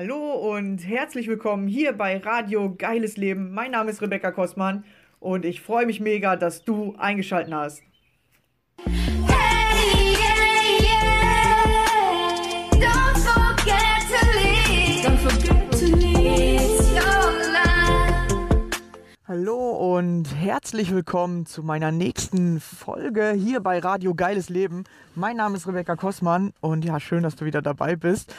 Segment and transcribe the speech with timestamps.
[0.00, 3.52] Hallo und herzlich willkommen hier bei Radio Geiles Leben.
[3.52, 4.84] Mein Name ist Rebecca Kostmann
[5.18, 7.82] und ich freue mich mega, dass du eingeschaltet hast.
[8.84, 10.28] Hey, yeah,
[10.80, 11.18] yeah.
[12.74, 15.04] Don't forget to leave.
[15.04, 18.36] Don't forget to leave your life.
[19.26, 24.84] Hallo und herzlich willkommen zu meiner nächsten Folge hier bei Radio Geiles Leben.
[25.16, 28.32] Mein Name ist Rebecca Kostmann und ja, schön, dass du wieder dabei bist.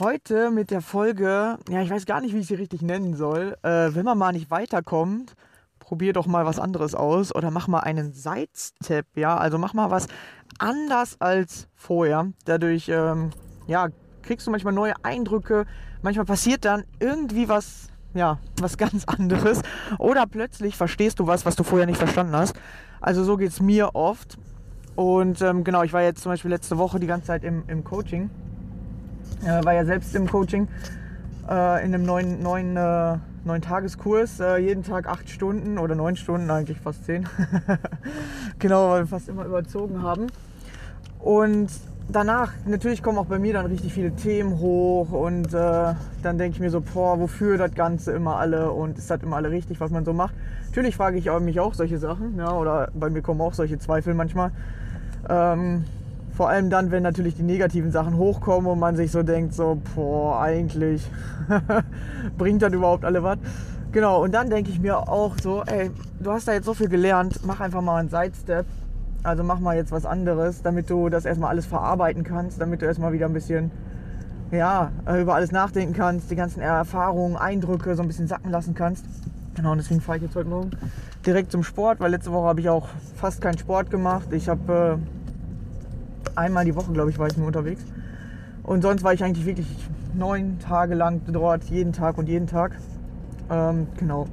[0.00, 3.56] Heute mit der Folge, ja, ich weiß gar nicht, wie ich sie richtig nennen soll.
[3.62, 5.36] Äh, wenn man mal nicht weiterkommt,
[5.78, 9.92] probier doch mal was anderes aus oder mach mal einen Sidestep, ja, also mach mal
[9.92, 10.08] was
[10.58, 12.26] anders als vorher.
[12.44, 13.30] Dadurch, ähm,
[13.68, 13.86] ja,
[14.22, 15.64] kriegst du manchmal neue Eindrücke,
[16.02, 19.62] manchmal passiert dann irgendwie was, ja, was ganz anderes
[20.00, 22.56] oder plötzlich verstehst du was, was du vorher nicht verstanden hast.
[23.00, 24.38] Also so geht es mir oft.
[24.96, 27.84] Und ähm, genau, ich war jetzt zum Beispiel letzte Woche die ganze Zeit im, im
[27.84, 28.28] Coaching
[29.42, 30.68] war ja selbst im Coaching
[31.48, 36.16] äh, in einem neuen, neuen, äh, neuen Tageskurs, äh, jeden Tag acht Stunden oder neun
[36.16, 37.28] Stunden, eigentlich fast zehn.
[38.58, 40.28] genau, weil wir fast immer überzogen haben.
[41.20, 41.68] Und
[42.08, 46.56] danach, natürlich kommen auch bei mir dann richtig viele Themen hoch und äh, dann denke
[46.56, 49.80] ich mir so, boah, wofür das Ganze immer alle und ist das immer alle richtig,
[49.80, 50.34] was man so macht.
[50.66, 54.14] Natürlich frage ich mich auch solche Sachen, ja, oder bei mir kommen auch solche Zweifel
[54.14, 54.50] manchmal.
[55.28, 55.84] Ähm,
[56.36, 59.80] vor allem dann, wenn natürlich die negativen Sachen hochkommen und man sich so denkt, so,
[59.94, 61.08] boah, eigentlich
[62.38, 63.38] bringt das überhaupt alle was.
[63.92, 66.88] Genau, und dann denke ich mir auch so, ey, du hast da jetzt so viel
[66.88, 68.66] gelernt, mach einfach mal einen Sidestep.
[69.22, 72.86] Also mach mal jetzt was anderes, damit du das erstmal alles verarbeiten kannst, damit du
[72.86, 73.70] erstmal wieder ein bisschen,
[74.50, 79.04] ja, über alles nachdenken kannst, die ganzen Erfahrungen, Eindrücke so ein bisschen sacken lassen kannst.
[79.54, 80.72] Genau, und deswegen fahre ich jetzt heute Morgen
[81.24, 84.32] direkt zum Sport, weil letzte Woche habe ich auch fast keinen Sport gemacht.
[84.32, 85.23] Ich habe äh,
[86.36, 87.82] einmal die Woche, glaube ich, war ich nur unterwegs.
[88.62, 89.66] Und sonst war ich eigentlich wirklich
[90.14, 92.72] neun Tage lang dort, jeden Tag und jeden Tag.
[93.50, 94.26] Ähm, genau.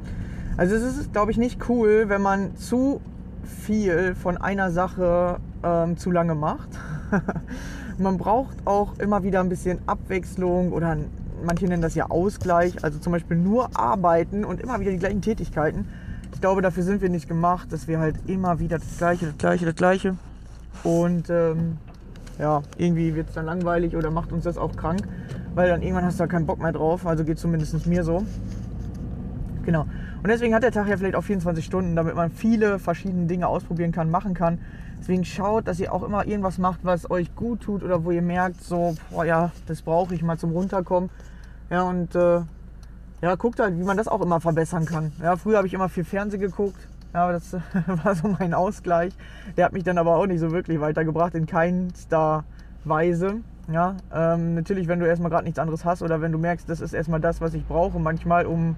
[0.58, 3.02] Also es ist, glaube ich, nicht cool, wenn man zu
[3.44, 6.70] viel von einer Sache ähm, zu lange macht.
[7.98, 10.98] man braucht auch immer wieder ein bisschen Abwechslung oder
[11.44, 15.22] manche nennen das ja Ausgleich, also zum Beispiel nur arbeiten und immer wieder die gleichen
[15.22, 15.88] Tätigkeiten.
[16.34, 19.38] Ich glaube, dafür sind wir nicht gemacht, dass wir halt immer wieder das Gleiche, das
[19.38, 20.16] Gleiche, das Gleiche.
[20.84, 21.78] Und ähm,
[22.40, 25.02] ja, irgendwie wird es dann langweilig oder macht uns das auch krank,
[25.54, 27.06] weil dann irgendwann hast du da keinen Bock mehr drauf.
[27.06, 28.26] Also geht zumindest mir so.
[29.64, 29.82] Genau.
[29.82, 33.48] Und deswegen hat der Tag ja vielleicht auch 24 Stunden, damit man viele verschiedene Dinge
[33.48, 34.60] ausprobieren kann, machen kann.
[35.00, 38.22] Deswegen schaut, dass ihr auch immer irgendwas macht, was euch gut tut oder wo ihr
[38.22, 41.10] merkt, so, boah, ja, das brauche ich mal zum Runterkommen.
[41.72, 42.42] Ja, und äh,
[43.22, 45.12] ja, guckt halt, wie man das auch immer verbessern kann.
[45.22, 46.88] Ja, früher habe ich immer viel Fernsehen geguckt.
[47.14, 47.54] Ja, aber das
[48.04, 49.14] war so mein Ausgleich.
[49.58, 52.44] Der hat mich dann aber auch nicht so wirklich weitergebracht, in keinster
[52.84, 53.42] Weise.
[53.72, 56.82] Ja, ähm, natürlich, wenn du erstmal gerade nichts anderes hast oder wenn du merkst, das
[56.82, 58.76] ist erstmal das, was ich brauche, manchmal, um,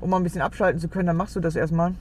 [0.00, 1.94] um mal ein bisschen abschalten zu können, dann machst du das erstmal.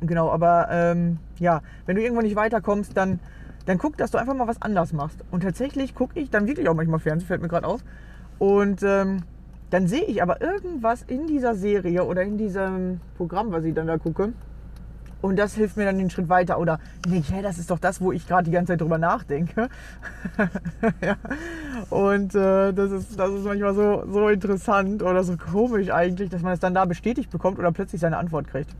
[0.00, 3.18] Genau, aber ähm, ja, wenn du irgendwo nicht weiterkommst, dann,
[3.66, 5.24] dann guck, dass du einfach mal was anders machst.
[5.30, 7.82] Und tatsächlich gucke ich dann wirklich auch manchmal Fernsehen, fällt mir gerade auf.
[8.38, 9.22] Und ähm,
[9.70, 13.86] dann sehe ich aber irgendwas in dieser Serie oder in diesem Programm, was ich dann
[13.86, 14.32] da gucke.
[15.20, 16.58] Und das hilft mir dann den Schritt weiter.
[16.58, 16.78] Oder
[17.12, 19.68] ich, hey, das ist doch das, wo ich gerade die ganze Zeit drüber nachdenke.
[21.02, 21.16] ja.
[21.90, 26.42] Und äh, das, ist, das ist manchmal so, so interessant oder so komisch eigentlich, dass
[26.42, 28.70] man es dann da bestätigt bekommt oder plötzlich seine Antwort kriegt.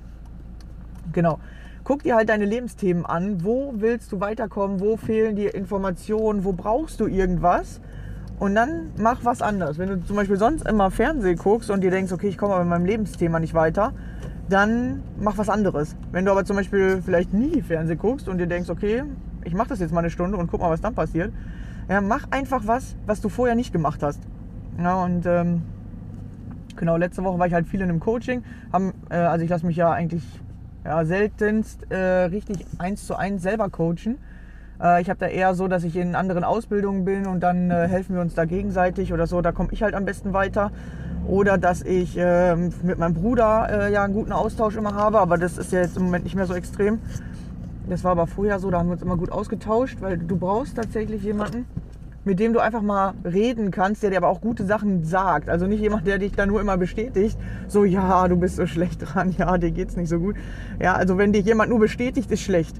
[1.12, 1.41] Genau.
[1.82, 3.43] Guck dir halt deine Lebensthemen an.
[3.44, 4.78] Wo willst du weiterkommen?
[4.78, 6.44] Wo fehlen dir Informationen?
[6.44, 7.81] Wo brauchst du irgendwas?
[8.38, 9.78] Und dann mach was anderes.
[9.78, 12.65] Wenn du zum Beispiel sonst immer Fernsehen guckst und dir denkst, okay, ich komme aber
[12.65, 13.93] mit meinem Lebensthema nicht weiter,
[14.49, 15.97] dann mach was anderes.
[16.12, 19.03] Wenn du aber zum Beispiel vielleicht nie Fernsehen guckst und dir denkst, okay,
[19.44, 21.32] ich mache das jetzt mal eine Stunde und guck mal, was dann passiert,
[21.88, 24.21] ja, mach einfach was, was du vorher nicht gemacht hast.
[24.81, 25.62] Ja, und ähm,
[26.77, 28.44] genau, letzte Woche war ich halt viel in einem Coaching.
[28.72, 30.22] Haben, äh, also ich lasse mich ja eigentlich
[30.84, 34.18] ja, seltenst äh, richtig eins zu eins selber coachen.
[34.83, 37.89] Äh, ich habe da eher so, dass ich in anderen Ausbildungen bin und dann äh,
[37.89, 39.41] helfen wir uns da gegenseitig oder so.
[39.41, 40.71] Da komme ich halt am besten weiter.
[41.27, 45.36] Oder dass ich ähm, mit meinem Bruder äh, ja einen guten Austausch immer habe, aber
[45.36, 47.01] das ist ja jetzt im Moment nicht mehr so extrem.
[47.86, 50.77] Das war aber vorher so, da haben wir uns immer gut ausgetauscht, weil du brauchst
[50.77, 51.66] tatsächlich jemanden,
[52.25, 55.51] mit dem du einfach mal reden kannst, der dir aber auch gute Sachen sagt.
[55.51, 59.01] Also nicht jemand, der dich da nur immer bestätigt, so ja, du bist so schlecht
[59.03, 60.36] dran, ja, dir geht's nicht so gut.
[60.80, 62.77] Ja, also wenn dich jemand nur bestätigt, ist schlecht.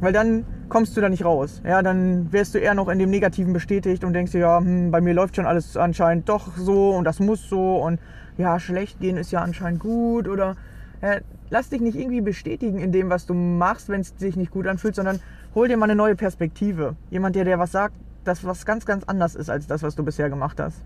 [0.00, 1.60] Weil dann kommst du da nicht raus.
[1.64, 4.90] Ja, dann wärst du eher noch in dem Negativen bestätigt und denkst dir, ja, hm,
[4.90, 7.98] bei mir läuft schon alles anscheinend doch so und das muss so und
[8.36, 10.56] ja, schlecht gehen ist ja anscheinend gut oder
[11.02, 11.18] ja,
[11.50, 14.66] lass dich nicht irgendwie bestätigen in dem, was du machst, wenn es sich nicht gut
[14.66, 15.20] anfühlt, sondern
[15.54, 16.96] hol dir mal eine neue Perspektive.
[17.10, 20.04] Jemand, der dir was sagt, das was ganz, ganz anders ist als das, was du
[20.04, 20.82] bisher gemacht hast.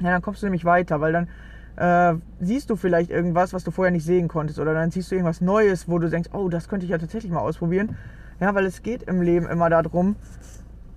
[0.00, 1.28] Ja, dann kommst du nämlich weiter, weil dann
[1.76, 4.58] äh, siehst du vielleicht irgendwas, was du vorher nicht sehen konntest.
[4.58, 7.32] Oder dann siehst du irgendwas Neues, wo du denkst, oh, das könnte ich ja tatsächlich
[7.32, 7.96] mal ausprobieren.
[8.40, 10.16] Ja, weil es geht im Leben immer darum,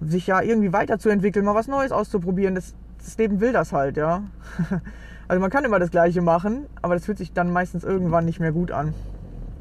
[0.02, 2.56] sich ja irgendwie weiterzuentwickeln, mal was Neues auszuprobieren.
[2.56, 4.24] Das, das Leben will das halt, ja.
[5.30, 8.40] Also man kann immer das Gleiche machen, aber das fühlt sich dann meistens irgendwann nicht
[8.40, 8.94] mehr gut an.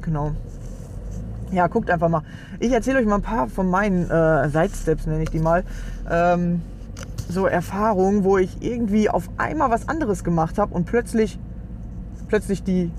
[0.01, 0.31] Genau.
[1.51, 2.23] Ja, guckt einfach mal.
[2.59, 5.65] Ich erzähle euch mal ein paar von meinen äh, Sidesteps, nenne ich die mal.
[6.09, 6.61] Ähm,
[7.29, 11.39] so Erfahrungen, wo ich irgendwie auf einmal was anderes gemacht habe und plötzlich
[12.27, 12.91] plötzlich die,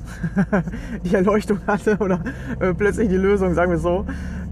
[1.05, 2.21] die Erleuchtung hatte oder
[2.61, 4.07] äh, plötzlich die Lösung, sagen wir so.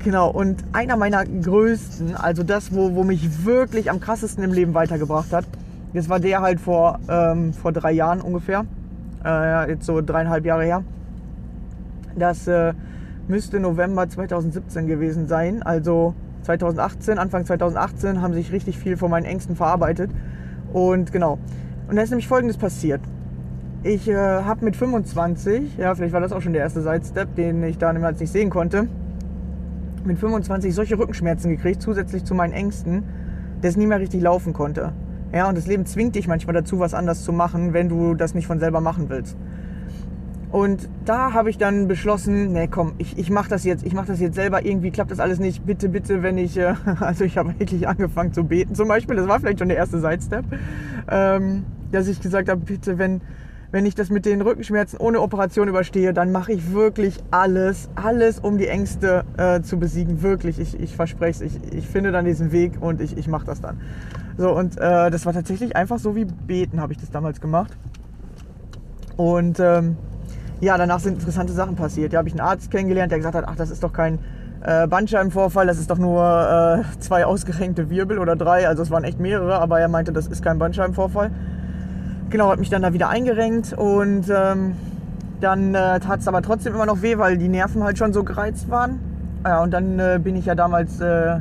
[0.04, 4.74] Genau, und einer meiner größten, also das, wo, wo mich wirklich am krassesten im Leben
[4.74, 5.46] weitergebracht hat,
[5.94, 8.66] das war der halt vor, ähm, vor drei Jahren ungefähr,
[9.24, 10.84] äh, jetzt so dreieinhalb Jahre her.
[12.14, 12.74] Das äh,
[13.28, 16.14] müsste November 2017 gewesen sein, also
[16.46, 20.10] 2018, Anfang 2018 haben sich richtig viel von meinen Ängsten verarbeitet.
[20.72, 21.38] Und genau,
[21.88, 23.00] und da ist nämlich Folgendes passiert.
[23.82, 27.62] Ich äh, habe mit 25, ja, vielleicht war das auch schon der erste Sidestep, den
[27.62, 28.88] ich da niemals nicht sehen konnte,
[30.04, 33.04] mit 25 solche Rückenschmerzen gekriegt, zusätzlich zu meinen Ängsten,
[33.60, 34.92] dass es nie mehr richtig laufen konnte.
[35.32, 38.34] Ja, und das Leben zwingt dich manchmal dazu, was anders zu machen, wenn du das
[38.34, 39.36] nicht von selber machen willst.
[40.52, 44.06] Und da habe ich dann beschlossen, nee, komm, ich, ich mache das jetzt, ich mache
[44.06, 47.36] das jetzt selber, irgendwie klappt das alles nicht, bitte, bitte, wenn ich, äh, also ich
[47.36, 50.44] habe wirklich angefangen zu beten zum Beispiel, das war vielleicht schon der erste Sidestep,
[51.10, 53.20] ähm, dass ich gesagt habe, bitte, wenn,
[53.72, 58.38] wenn ich das mit den Rückenschmerzen ohne Operation überstehe, dann mache ich wirklich alles, alles,
[58.38, 60.22] um die Ängste äh, zu besiegen.
[60.22, 61.54] Wirklich, ich, ich verspreche es.
[61.56, 63.80] Ich, ich finde dann diesen Weg und ich, ich mache das dann.
[64.38, 67.76] So, und äh, das war tatsächlich einfach so wie Beten, habe ich das damals gemacht.
[69.16, 69.96] Und ähm,
[70.60, 72.12] ja, danach sind interessante Sachen passiert.
[72.12, 74.18] Da habe ich einen Arzt kennengelernt, der gesagt hat, ach, das ist doch kein
[74.62, 79.04] äh, Bandscheibenvorfall, das ist doch nur äh, zwei ausgerenkte Wirbel oder drei, also es waren
[79.04, 81.30] echt mehrere, aber er meinte, das ist kein Bandscheibenvorfall.
[82.30, 84.74] Genau, hat mich dann da wieder eingerenkt und ähm,
[85.40, 88.24] dann äh, tat es aber trotzdem immer noch weh, weil die Nerven halt schon so
[88.24, 88.98] gereizt waren.
[89.44, 91.38] Ja, und dann äh, bin ich ja damals äh,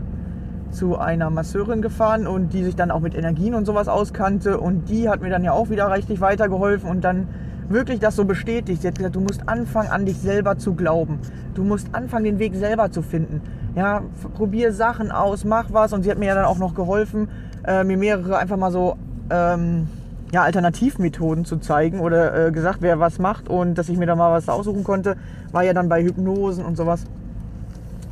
[0.70, 4.90] zu einer Masseurin gefahren und die sich dann auch mit Energien und sowas auskannte und
[4.90, 7.28] die hat mir dann ja auch wieder richtig weitergeholfen und dann
[7.70, 8.82] wirklich das so bestätigt.
[8.82, 11.20] Sie hat gesagt, du musst anfangen an dich selber zu glauben.
[11.54, 13.42] Du musst anfangen den Weg selber zu finden.
[13.76, 14.04] Ja,
[14.36, 17.28] probier Sachen aus, mach was und sie hat mir ja dann auch noch geholfen,
[17.66, 18.98] äh, mir mehrere einfach mal so
[19.30, 19.88] ähm,
[20.32, 24.16] ja, Alternativmethoden zu zeigen oder äh, gesagt, wer was macht und dass ich mir da
[24.16, 25.18] mal was aussuchen konnte,
[25.52, 27.06] war ja dann bei Hypnosen und sowas.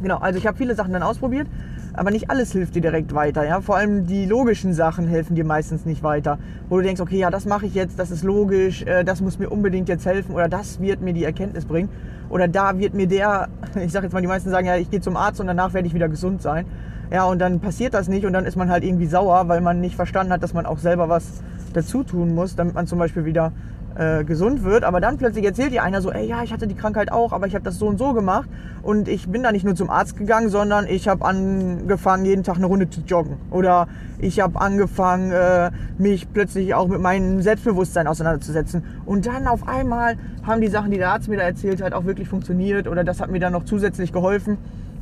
[0.02, 1.48] Genau, also ich habe viele Sachen dann ausprobiert,
[1.94, 3.46] aber nicht alles hilft dir direkt weiter.
[3.46, 3.62] Ja?
[3.62, 6.40] Vor allem die logischen Sachen helfen dir meistens nicht weiter.
[6.70, 9.40] Wo du denkst, okay, ja, das mache ich jetzt, das ist logisch, äh, das muss
[9.40, 11.90] mir unbedingt jetzt helfen oder das wird mir die Erkenntnis bringen.
[12.30, 15.02] Oder da wird mir der, ich sage jetzt mal, die meisten sagen, ja, ich gehe
[15.02, 16.66] zum Arzt und danach werde ich wieder gesund sein.
[17.12, 19.80] Ja, und dann passiert das nicht und dann ist man halt irgendwie sauer, weil man
[19.82, 21.44] nicht verstanden hat, dass man auch selber was
[21.74, 23.52] dazu tun muss, damit man zum Beispiel wieder
[23.96, 24.84] äh, gesund wird.
[24.84, 27.48] Aber dann plötzlich erzählt dir einer so, ey, ja, ich hatte die Krankheit auch, aber
[27.48, 28.50] ich habe das so und so gemacht.
[28.82, 32.58] Und ich bin da nicht nur zum Arzt gegangen, sondern ich habe angefangen, jeden Tag
[32.58, 33.38] eine Runde zu joggen.
[33.52, 33.88] Oder
[34.20, 38.84] ich habe angefangen, äh, mich plötzlich auch mit meinem Selbstbewusstsein auseinanderzusetzen.
[39.06, 42.06] Und dann auf einmal haben die Sachen, die der Arzt mir da erzählt hat, auch
[42.06, 42.88] wirklich funktioniert.
[42.88, 44.58] Oder das hat mir dann noch zusätzlich geholfen.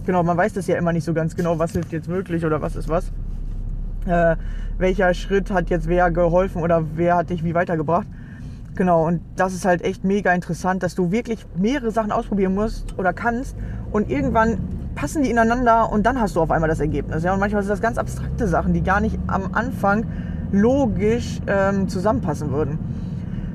[0.05, 2.61] Genau, man weiß das ja immer nicht so ganz genau, was hilft jetzt wirklich oder
[2.61, 3.11] was ist was.
[4.05, 4.35] Äh,
[4.79, 8.07] welcher Schritt hat jetzt wer geholfen oder wer hat dich wie weitergebracht.
[8.75, 12.97] Genau, und das ist halt echt mega interessant, dass du wirklich mehrere Sachen ausprobieren musst
[12.97, 13.55] oder kannst
[13.91, 14.59] und irgendwann
[14.95, 17.23] passen die ineinander und dann hast du auf einmal das Ergebnis.
[17.23, 20.05] Ja, und manchmal sind das ganz abstrakte Sachen, die gar nicht am Anfang
[20.51, 22.79] logisch ähm, zusammenpassen würden.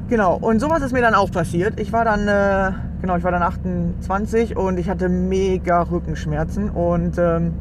[0.08, 1.80] Genau, und sowas ist mir dann auch passiert.
[1.80, 7.18] Ich war dann, äh, genau, ich war dann 28 und ich hatte mega Rückenschmerzen und
[7.18, 7.54] ähm,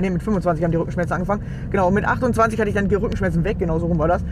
[0.00, 1.42] Ne, mit 25 haben die Rückenschmerzen angefangen.
[1.70, 4.22] Genau, und mit 28 hatte ich dann die Rückenschmerzen weg, genau so rum war das.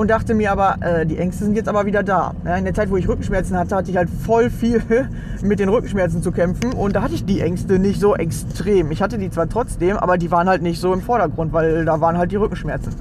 [0.00, 2.32] Und dachte mir aber, äh, die Ängste sind jetzt aber wieder da.
[2.46, 4.82] Ja, in der Zeit, wo ich Rückenschmerzen hatte, hatte ich halt voll viel
[5.42, 6.72] mit den Rückenschmerzen zu kämpfen.
[6.72, 8.92] Und da hatte ich die Ängste nicht so extrem.
[8.92, 12.00] Ich hatte die zwar trotzdem, aber die waren halt nicht so im Vordergrund, weil da
[12.00, 12.94] waren halt die Rückenschmerzen.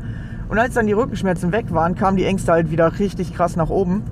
[0.50, 3.70] Und als dann die Rückenschmerzen weg waren, kamen die Ängste halt wieder richtig krass nach
[3.70, 4.04] oben.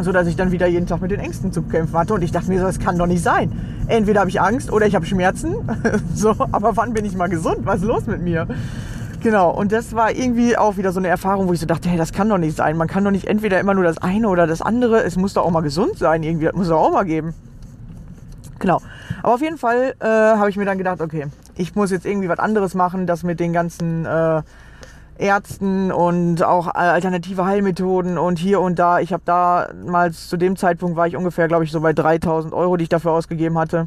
[0.00, 2.14] So dass ich dann wieder jeden Tag mit den Ängsten zu kämpfen hatte.
[2.14, 3.52] Und ich dachte mir so, das kann doch nicht sein.
[3.88, 5.56] Entweder habe ich Angst oder ich habe Schmerzen.
[6.14, 7.58] so, aber wann bin ich mal gesund?
[7.64, 8.46] Was ist los mit mir?
[9.22, 11.96] Genau, und das war irgendwie auch wieder so eine Erfahrung, wo ich so dachte, hey,
[11.96, 12.76] das kann doch nicht sein.
[12.76, 15.04] Man kann doch nicht entweder immer nur das eine oder das andere.
[15.04, 16.46] Es muss doch auch mal gesund sein, irgendwie.
[16.46, 17.32] Das muss es auch mal geben.
[18.58, 18.80] Genau.
[19.22, 21.26] Aber auf jeden Fall äh, habe ich mir dann gedacht, okay,
[21.56, 24.42] ich muss jetzt irgendwie was anderes machen, das mit den ganzen äh,
[25.18, 28.98] Ärzten und auch alternative Heilmethoden und hier und da.
[28.98, 32.76] Ich habe damals, zu dem Zeitpunkt war ich ungefähr, glaube ich, so bei 3000 Euro,
[32.76, 33.86] die ich dafür ausgegeben hatte.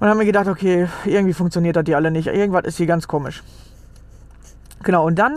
[0.00, 2.26] Und habe mir gedacht, okay, irgendwie funktioniert das die alle nicht.
[2.26, 3.44] Irgendwas ist hier ganz komisch.
[4.84, 5.34] Genau, und dann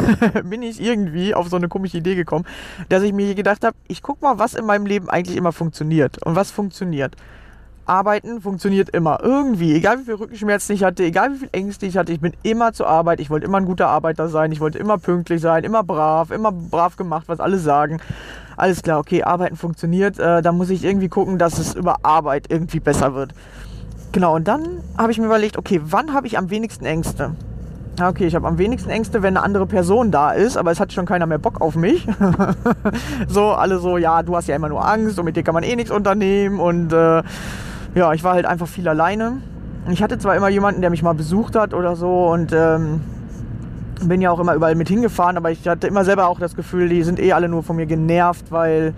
[0.44, 2.44] bin ich irgendwie auf so eine komische Idee gekommen,
[2.90, 6.24] dass ich mir gedacht habe, ich guck mal, was in meinem Leben eigentlich immer funktioniert.
[6.24, 7.16] Und was funktioniert?
[7.86, 9.18] Arbeiten funktioniert immer.
[9.22, 9.74] Irgendwie.
[9.74, 12.72] Egal wie viel Rückenschmerzen ich hatte, egal wie viel Ängste ich hatte, ich bin immer
[12.74, 13.20] zur Arbeit.
[13.20, 14.52] Ich wollte immer ein guter Arbeiter sein.
[14.52, 18.00] Ich wollte immer pünktlich sein, immer brav, immer brav gemacht, was alle sagen.
[18.56, 20.18] Alles klar, okay, Arbeiten funktioniert.
[20.18, 23.32] Äh, da muss ich irgendwie gucken, dass es über Arbeit irgendwie besser wird.
[24.12, 27.34] Genau, und dann habe ich mir überlegt, okay, wann habe ich am wenigsten Ängste?
[27.98, 30.80] Ja, Okay, ich habe am wenigsten Ängste, wenn eine andere Person da ist, aber es
[30.80, 32.06] hat schon keiner mehr Bock auf mich.
[33.28, 35.64] so, alle so, ja, du hast ja immer nur Angst und mit dir kann man
[35.64, 37.22] eh nichts unternehmen und äh,
[37.94, 39.42] ja, ich war halt einfach viel alleine.
[39.90, 43.00] Ich hatte zwar immer jemanden, der mich mal besucht hat oder so und ähm,
[44.02, 46.88] bin ja auch immer überall mit hingefahren, aber ich hatte immer selber auch das Gefühl,
[46.88, 48.94] die sind eh alle nur von mir genervt, weil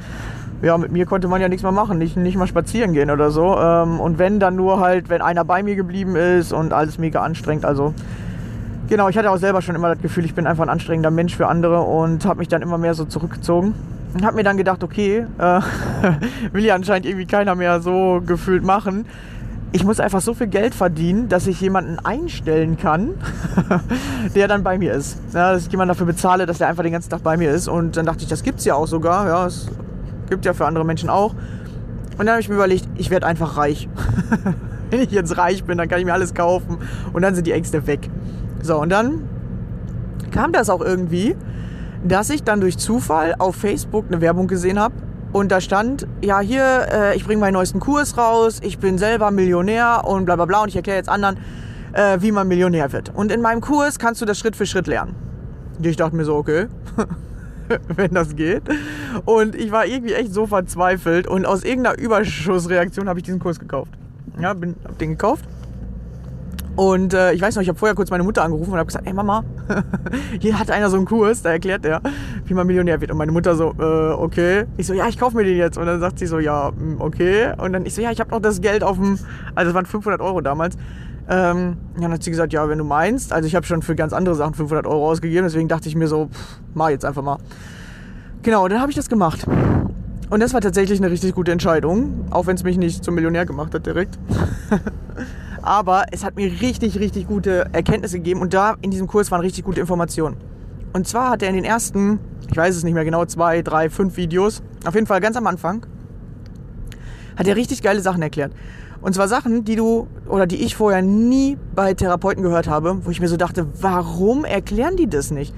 [0.63, 3.31] ja, mit mir konnte man ja nichts mehr machen, nicht, nicht mal spazieren gehen oder
[3.33, 3.59] so.
[3.59, 7.21] Ähm, und wenn, dann nur halt, wenn einer bei mir geblieben ist und alles mega
[7.21, 7.65] anstrengend.
[7.65, 7.95] Also
[8.93, 11.35] genau, ich hatte auch selber schon immer das Gefühl, ich bin einfach ein anstrengender Mensch
[11.35, 13.75] für andere und habe mich dann immer mehr so zurückgezogen.
[14.13, 15.61] Und habe mir dann gedacht, okay, äh,
[16.53, 19.07] will ja anscheinend irgendwie keiner mehr so gefühlt machen.
[19.73, 23.15] Ich muss einfach so viel Geld verdienen, dass ich jemanden einstellen kann,
[24.35, 25.17] der dann bei mir ist.
[25.33, 27.69] Ja, dass ich jemanden dafür bezahle, dass der einfach den ganzen Tag bei mir ist.
[27.69, 29.27] Und dann dachte ich, das gibt's ja auch sogar.
[29.27, 29.69] Ja, es
[30.29, 31.33] gibt ja für andere Menschen auch.
[31.33, 33.89] Und dann habe ich mir überlegt, ich werde einfach reich.
[34.91, 36.77] Wenn ich jetzt reich bin, dann kann ich mir alles kaufen
[37.15, 38.11] und dann sind die Ängste weg.
[38.63, 39.29] So, und dann
[40.31, 41.37] kam das auch irgendwie,
[42.05, 44.95] dass ich dann durch Zufall auf Facebook eine Werbung gesehen habe
[45.33, 49.31] und da stand, ja hier, äh, ich bringe meinen neuesten Kurs raus, ich bin selber
[49.31, 51.39] Millionär und bla bla bla und ich erkläre jetzt anderen,
[51.93, 53.13] äh, wie man Millionär wird.
[53.15, 55.15] Und in meinem Kurs kannst du das Schritt für Schritt lernen.
[55.79, 56.67] Und ich dachte mir so, okay,
[57.97, 58.63] wenn das geht.
[59.25, 63.59] Und ich war irgendwie echt so verzweifelt und aus irgendeiner Überschussreaktion habe ich diesen Kurs
[63.59, 63.93] gekauft.
[64.41, 65.45] Ja, bin, hab den gekauft.
[66.75, 69.07] Und äh, ich weiß noch, ich habe vorher kurz meine Mutter angerufen und habe gesagt,
[69.07, 69.45] ey Mama,
[70.41, 72.01] hier hat einer so einen Kurs, da erklärt der,
[72.47, 73.11] wie man Millionär wird.
[73.11, 74.65] Und meine Mutter so, äh, okay.
[74.79, 75.77] Ich so, ja, ich kaufe mir den jetzt.
[75.77, 77.53] Und dann sagt sie so, ja, mm, okay.
[77.59, 79.19] Und dann ich so, ja, ich habe noch das Geld auf dem,
[79.55, 80.77] also es waren 500 Euro damals.
[81.29, 83.33] Ähm, dann hat sie gesagt, ja, wenn du meinst.
[83.33, 86.09] Also ich habe schon für ganz andere Sachen 500 Euro ausgegeben, deswegen dachte ich mir
[86.09, 87.39] so, pff, mach jetzt einfach mal.
[88.43, 89.47] Genau, dann habe ich das gemacht.
[90.31, 93.45] Und das war tatsächlich eine richtig gute Entscheidung, auch wenn es mich nicht zum Millionär
[93.45, 94.19] gemacht hat direkt.
[95.63, 99.41] Aber es hat mir richtig, richtig gute Erkenntnisse gegeben und da in diesem Kurs waren
[99.41, 100.37] richtig gute Informationen.
[100.93, 102.19] Und zwar hat er in den ersten,
[102.51, 105.47] ich weiß es nicht mehr genau, zwei, drei, fünf Videos, auf jeden Fall ganz am
[105.47, 105.87] Anfang,
[107.37, 108.53] hat er richtig geile Sachen erklärt.
[109.01, 113.11] Und zwar Sachen, die du oder die ich vorher nie bei Therapeuten gehört habe, wo
[113.11, 115.55] ich mir so dachte, warum erklären die das nicht?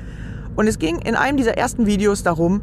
[0.56, 2.62] Und es ging in einem dieser ersten Videos darum,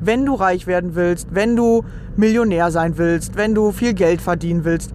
[0.00, 1.84] wenn du reich werden willst, wenn du
[2.16, 4.94] Millionär sein willst, wenn du viel Geld verdienen willst,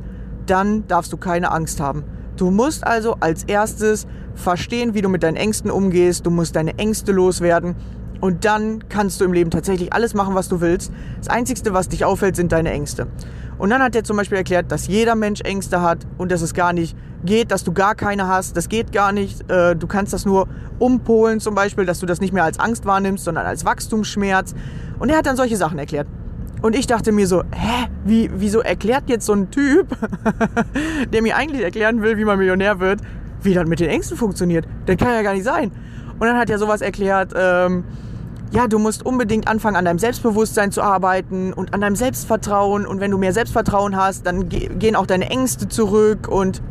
[0.49, 2.03] dann darfst du keine Angst haben.
[2.35, 6.25] Du musst also als erstes verstehen, wie du mit deinen Ängsten umgehst.
[6.25, 7.75] Du musst deine Ängste loswerden.
[8.19, 10.91] Und dann kannst du im Leben tatsächlich alles machen, was du willst.
[11.19, 13.07] Das Einzige, was dich auffällt, sind deine Ängste.
[13.57, 16.53] Und dann hat er zum Beispiel erklärt, dass jeder Mensch Ängste hat und dass es
[16.53, 18.55] gar nicht geht, dass du gar keine hast.
[18.55, 19.49] Das geht gar nicht.
[19.49, 20.47] Äh, Du kannst das nur
[20.79, 24.53] umpolen zum Beispiel, dass du das nicht mehr als Angst wahrnimmst, sondern als Wachstumsschmerz.
[24.99, 26.07] Und er hat dann solche Sachen erklärt.
[26.61, 29.87] Und ich dachte mir so, hä, wie, wieso erklärt jetzt so ein Typ,
[31.13, 33.01] der mir eigentlich erklären will, wie man Millionär wird,
[33.41, 34.67] wie das mit den Ängsten funktioniert?
[34.85, 35.71] Das kann ja gar nicht sein.
[36.19, 37.83] Und dann hat er sowas erklärt, ähm,
[38.51, 42.87] ja, du musst unbedingt anfangen, an deinem Selbstbewusstsein zu arbeiten und an deinem Selbstvertrauen.
[42.87, 46.61] Und wenn du mehr Selbstvertrauen hast, dann ge gehen auch deine Ängste zurück und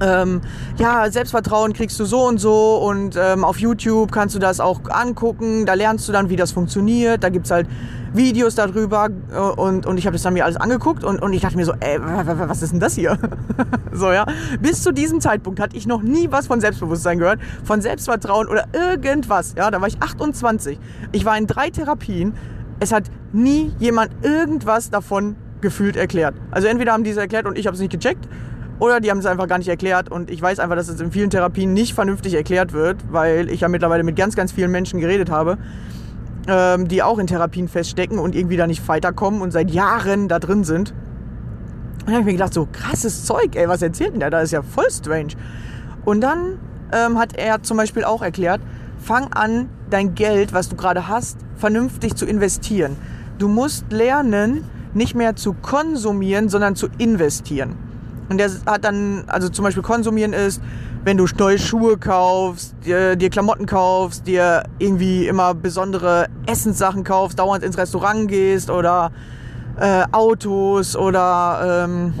[0.00, 0.40] ähm,
[0.78, 4.80] ja, Selbstvertrauen kriegst du so und so und ähm, auf YouTube kannst du das auch
[4.88, 7.68] angucken, da lernst du dann, wie das funktioniert, da gibt's halt
[8.12, 11.42] Videos darüber äh, und, und ich habe das dann mir alles angeguckt und, und ich
[11.42, 13.16] dachte mir so, ey, wa- wa- was ist denn das hier?
[13.92, 14.26] so, ja.
[14.60, 18.64] Bis zu diesem Zeitpunkt hatte ich noch nie was von Selbstbewusstsein gehört, von Selbstvertrauen oder
[18.72, 19.54] irgendwas.
[19.56, 20.78] Ja, da war ich 28.
[21.12, 22.34] Ich war in drei Therapien.
[22.80, 26.34] Es hat nie jemand irgendwas davon gefühlt erklärt.
[26.50, 28.26] Also entweder haben die es erklärt und ich habe es nicht gecheckt
[28.78, 31.12] oder die haben es einfach gar nicht erklärt und ich weiß einfach, dass es in
[31.12, 34.98] vielen Therapien nicht vernünftig erklärt wird, weil ich ja mittlerweile mit ganz, ganz vielen Menschen
[35.00, 35.58] geredet habe,
[36.46, 40.38] ähm, die auch in Therapien feststecken und irgendwie da nicht weiterkommen und seit Jahren da
[40.38, 40.90] drin sind.
[40.90, 44.30] Und dann habe ich mir gedacht, so krasses Zeug, ey, was erzählt denn der?
[44.30, 45.34] Das ist ja voll strange.
[46.04, 46.58] Und dann
[46.92, 48.60] ähm, hat er zum Beispiel auch erklärt,
[48.98, 52.96] fang an, dein Geld, was du gerade hast, vernünftig zu investieren.
[53.38, 57.76] Du musst lernen, nicht mehr zu konsumieren, sondern zu investieren.
[58.28, 60.62] Und der hat dann, also zum Beispiel konsumieren ist,
[61.04, 67.38] wenn du neue Schuhe kaufst, dir, dir Klamotten kaufst, dir irgendwie immer besondere Essenssachen kaufst,
[67.38, 69.10] dauernd ins Restaurant gehst oder
[69.78, 72.12] äh, Autos oder ähm,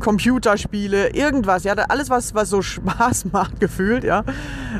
[0.00, 4.22] Computerspiele, irgendwas, ja, alles was, was so Spaß macht, gefühlt, ja.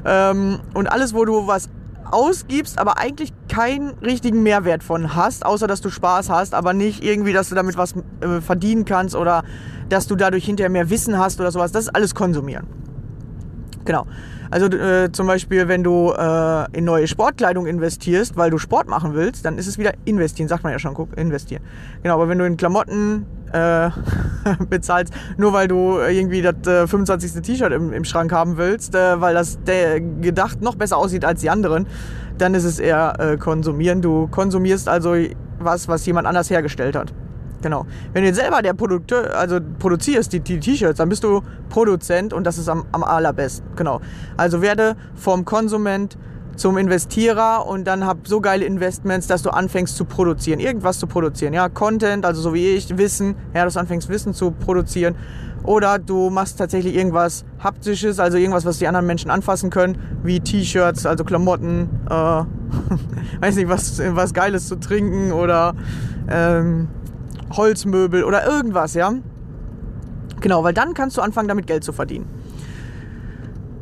[0.05, 1.69] Ähm, und alles, wo du was
[2.11, 7.03] ausgibst, aber eigentlich keinen richtigen Mehrwert von hast, außer dass du Spaß hast, aber nicht
[7.03, 9.43] irgendwie, dass du damit was äh, verdienen kannst oder
[9.89, 11.73] dass du dadurch hinterher mehr Wissen hast oder sowas.
[11.73, 12.67] Das ist alles konsumieren.
[13.85, 14.07] Genau.
[14.51, 19.15] Also äh, zum Beispiel, wenn du äh, in neue Sportkleidung investierst, weil du Sport machen
[19.15, 21.63] willst, dann ist es wieder investieren, sagt man ja schon, guck, investieren.
[22.03, 23.91] Genau, aber wenn du in Klamotten äh,
[24.69, 27.43] bezahlst, nur weil du irgendwie das äh, 25.
[27.43, 31.41] T-Shirt im, im Schrank haben willst, äh, weil das der gedacht noch besser aussieht als
[31.41, 31.87] die anderen,
[32.39, 34.03] dann ist es eher äh, konsumieren.
[34.03, 35.15] Du konsumierst also
[35.59, 37.13] was, was jemand anders hergestellt hat.
[37.63, 37.87] Genau.
[38.13, 42.45] Wenn du jetzt selber der Produkteur, also produzierst die T-Shirts, dann bist du Produzent und
[42.45, 43.67] das ist am, am allerbesten.
[43.77, 44.01] Genau.
[44.37, 46.17] Also werde vom Konsument
[46.57, 51.07] zum Investierer und dann hab so geile Investments, dass du anfängst zu produzieren, irgendwas zu
[51.07, 51.53] produzieren.
[51.53, 55.17] Ja, Content, also so wie ich, Wissen, ja, dass du anfängst Wissen zu produzieren.
[55.63, 60.41] Oder du machst tatsächlich irgendwas Haptisches, also irgendwas, was die anderen Menschen anfassen können, wie
[60.41, 62.13] T-Shirts, also Klamotten, äh,
[63.41, 65.75] weiß nicht, was, was Geiles zu trinken oder
[66.29, 66.89] ähm,
[67.57, 69.13] Holzmöbel oder irgendwas, ja.
[70.41, 72.29] Genau, weil dann kannst du anfangen, damit Geld zu verdienen.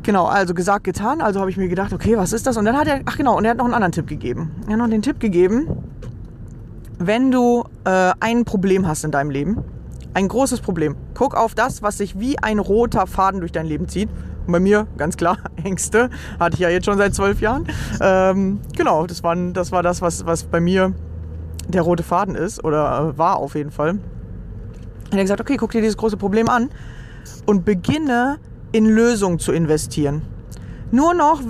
[0.03, 1.19] Genau, also gesagt, getan.
[1.19, 2.57] Also habe ich mir gedacht, okay, was ist das?
[2.57, 4.51] Und dann hat er, ach genau, und er hat noch einen anderen Tipp gegeben.
[4.67, 5.83] Er hat noch den Tipp gegeben,
[6.99, 9.63] wenn du äh, ein Problem hast in deinem Leben,
[10.13, 13.87] ein großes Problem, guck auf das, was sich wie ein roter Faden durch dein Leben
[13.87, 14.09] zieht.
[14.45, 16.09] Und bei mir, ganz klar, Ängste.
[16.39, 17.67] Hatte ich ja jetzt schon seit zwölf Jahren.
[17.99, 20.93] Ähm, genau, das, waren, das war das, was, was bei mir
[21.67, 22.63] der rote Faden ist.
[22.63, 23.99] Oder äh, war auf jeden Fall.
[25.11, 26.69] Er hat gesagt, okay, guck dir dieses große Problem an
[27.45, 28.37] und beginne
[28.71, 30.21] in Lösungen zu investieren.
[30.91, 31.41] Nur noch,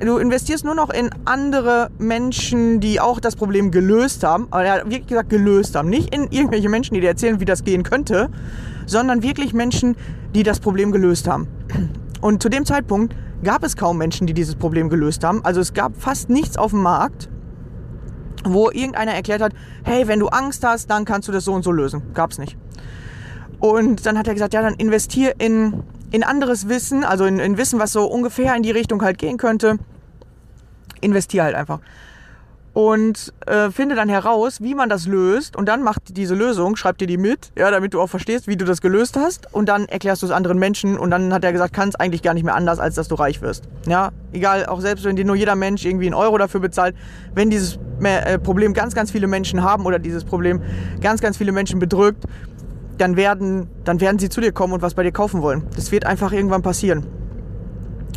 [0.00, 4.48] du investierst nur noch in andere Menschen, die auch das Problem gelöst haben.
[4.50, 5.88] Aber er hat wirklich gesagt, gelöst haben.
[5.88, 8.28] Nicht in irgendwelche Menschen, die dir erzählen, wie das gehen könnte,
[8.86, 9.96] sondern wirklich Menschen,
[10.34, 11.48] die das Problem gelöst haben.
[12.20, 15.44] Und zu dem Zeitpunkt gab es kaum Menschen, die dieses Problem gelöst haben.
[15.44, 17.28] Also es gab fast nichts auf dem Markt,
[18.44, 19.52] wo irgendeiner erklärt hat,
[19.84, 22.02] hey, wenn du Angst hast, dann kannst du das so und so lösen.
[22.14, 22.56] Gab's nicht.
[23.58, 27.56] Und dann hat er gesagt, ja, dann investier in, in anderes Wissen, also in, in
[27.56, 29.78] Wissen, was so ungefähr in die Richtung halt gehen könnte.
[31.00, 31.80] Investier halt einfach.
[32.74, 35.56] Und äh, finde dann heraus, wie man das löst.
[35.56, 38.56] Und dann macht diese Lösung, schreib dir die mit, ja, damit du auch verstehst, wie
[38.56, 39.52] du das gelöst hast.
[39.52, 40.98] Und dann erklärst du es anderen Menschen.
[40.98, 43.14] Und dann hat er gesagt, kann es eigentlich gar nicht mehr anders, als dass du
[43.14, 43.64] reich wirst.
[43.86, 46.96] Ja, egal, auch selbst wenn dir nur jeder Mensch irgendwie einen Euro dafür bezahlt,
[47.34, 50.62] wenn dieses äh, Problem ganz, ganz viele Menschen haben oder dieses Problem
[51.00, 52.24] ganz, ganz viele Menschen bedrückt,
[52.98, 55.64] dann werden, dann werden sie zu dir kommen und was bei dir kaufen wollen.
[55.76, 57.06] Das wird einfach irgendwann passieren.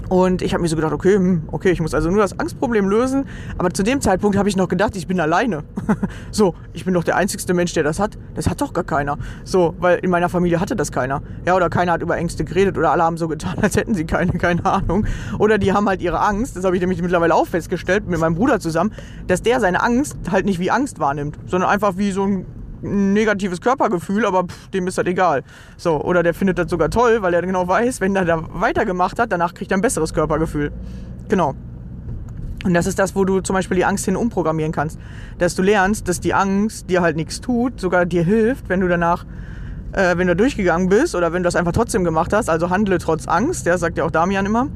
[0.10, 2.88] Und ich habe mir so gedacht, okay, hm, okay, ich muss also nur das Angstproblem
[2.88, 3.26] lösen.
[3.58, 5.64] Aber zu dem Zeitpunkt habe ich noch gedacht, ich bin alleine.
[6.32, 8.18] so, ich bin doch der einzigste Mensch, der das hat.
[8.36, 9.18] Das hat doch gar keiner.
[9.44, 11.22] So, weil in meiner Familie hatte das keiner.
[11.46, 14.06] Ja, oder keiner hat über Ängste geredet oder alle haben so getan, als hätten sie
[14.06, 15.06] keine, keine Ahnung.
[15.40, 18.36] Oder die haben halt ihre Angst, das habe ich nämlich mittlerweile auch festgestellt, mit meinem
[18.36, 18.94] Bruder zusammen,
[19.28, 22.46] dass der seine Angst halt nicht wie Angst wahrnimmt, sondern einfach wie so ein
[22.86, 25.44] negatives Körpergefühl, aber pff, dem ist das egal.
[25.78, 29.20] So, oder der findet das sogar toll, weil er genau weiß, wenn er da weitergemacht
[29.20, 30.72] hat, danach kriegt er ein besseres Körpergefühl.
[31.30, 31.56] Genau.
[32.66, 35.00] Und das ist das, wo du zum Beispiel die Angst hin umprogrammieren kannst.
[35.38, 38.88] Dass du lernst, dass die Angst dir halt nichts tut, sogar dir hilft, wenn du
[38.88, 39.26] danach,
[39.92, 42.98] äh, wenn du durchgegangen bist oder wenn du das einfach trotzdem gemacht hast, also handle
[42.98, 44.70] trotz Angst, der sagt ja auch Damian immer,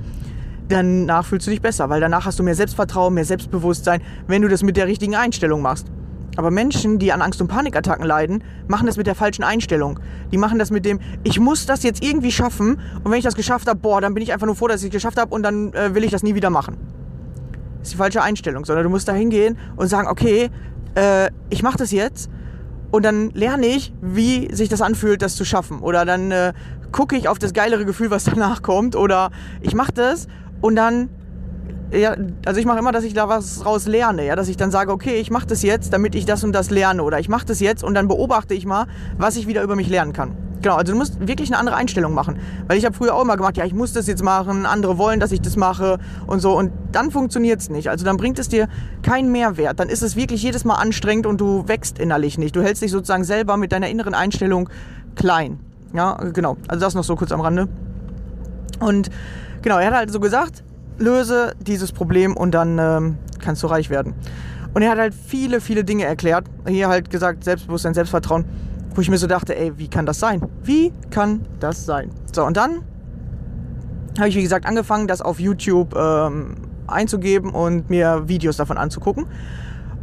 [0.68, 4.48] danach fühlst du dich besser, weil danach hast du mehr Selbstvertrauen, mehr Selbstbewusstsein, wenn du
[4.48, 5.88] das mit der richtigen Einstellung machst.
[6.36, 10.00] Aber Menschen, die an Angst- und Panikattacken leiden, machen das mit der falschen Einstellung.
[10.32, 13.36] Die machen das mit dem, ich muss das jetzt irgendwie schaffen und wenn ich das
[13.36, 15.44] geschafft habe, boah, dann bin ich einfach nur froh, dass ich es geschafft habe und
[15.44, 16.78] dann äh, will ich das nie wieder machen.
[17.80, 20.50] Das ist die falsche Einstellung, sondern du musst da hingehen und sagen, okay,
[20.96, 22.30] äh, ich mache das jetzt
[22.92, 25.80] und dann lerne ich, wie sich das anfühlt, das zu schaffen.
[25.80, 26.54] Oder dann äh,
[26.92, 28.96] gucke ich auf das geilere Gefühl, was danach kommt.
[28.96, 30.28] Oder ich mache das
[30.62, 31.10] und dann
[31.92, 34.72] ja, also ich mache immer, dass ich da was raus lerne, ja, dass ich dann
[34.72, 37.46] sage, okay, ich mache das jetzt, damit ich das und das lerne oder ich mache
[37.46, 38.86] das jetzt und dann beobachte ich mal,
[39.18, 40.36] was ich wieder über mich lernen kann.
[40.62, 43.38] Genau, also du musst wirklich eine andere Einstellung machen, weil ich habe früher auch immer
[43.38, 46.58] gemacht, ja, ich muss das jetzt machen, andere wollen, dass ich das mache und so
[46.58, 47.90] und dann funktioniert es nicht.
[47.90, 48.68] Also dann bringt es dir
[49.02, 52.56] keinen Mehrwert, dann ist es wirklich jedes Mal anstrengend und du wächst innerlich nicht.
[52.56, 54.70] Du hältst dich sozusagen selber mit deiner inneren Einstellung
[55.16, 55.60] klein.
[55.94, 56.58] Ja, genau.
[56.68, 57.68] Also das noch so kurz am Rande.
[58.80, 59.10] Und
[59.62, 60.64] genau, er hat halt so gesagt,
[61.00, 64.14] löse dieses Problem und dann ähm, kannst du reich werden.
[64.74, 66.46] Und er hat halt viele, viele Dinge erklärt.
[66.68, 68.46] Hier halt gesagt, Selbstbewusstsein, Selbstvertrauen,
[68.94, 70.42] wo ich mir so dachte, ey, wie kann das sein?
[70.64, 72.12] Wie kann das sein?
[72.32, 72.84] So, und dann
[74.18, 76.56] habe ich, wie gesagt, angefangen, das auf YouTube ähm,
[76.88, 79.26] einzugeben und mir Videos davon anzugucken.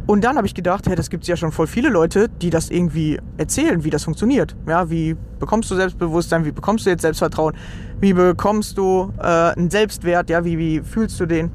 [0.07, 2.49] Und dann habe ich gedacht, hey, das gibt es ja schon voll viele Leute, die
[2.49, 4.55] das irgendwie erzählen, wie das funktioniert.
[4.65, 7.53] Ja, wie bekommst du Selbstbewusstsein, wie bekommst du jetzt Selbstvertrauen,
[7.99, 11.51] wie bekommst du äh, einen Selbstwert, ja, wie, wie fühlst du den?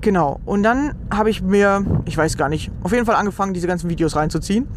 [0.00, 0.38] Genau.
[0.44, 3.90] Und dann habe ich mir, ich weiß gar nicht, auf jeden Fall angefangen, diese ganzen
[3.90, 4.68] Videos reinzuziehen.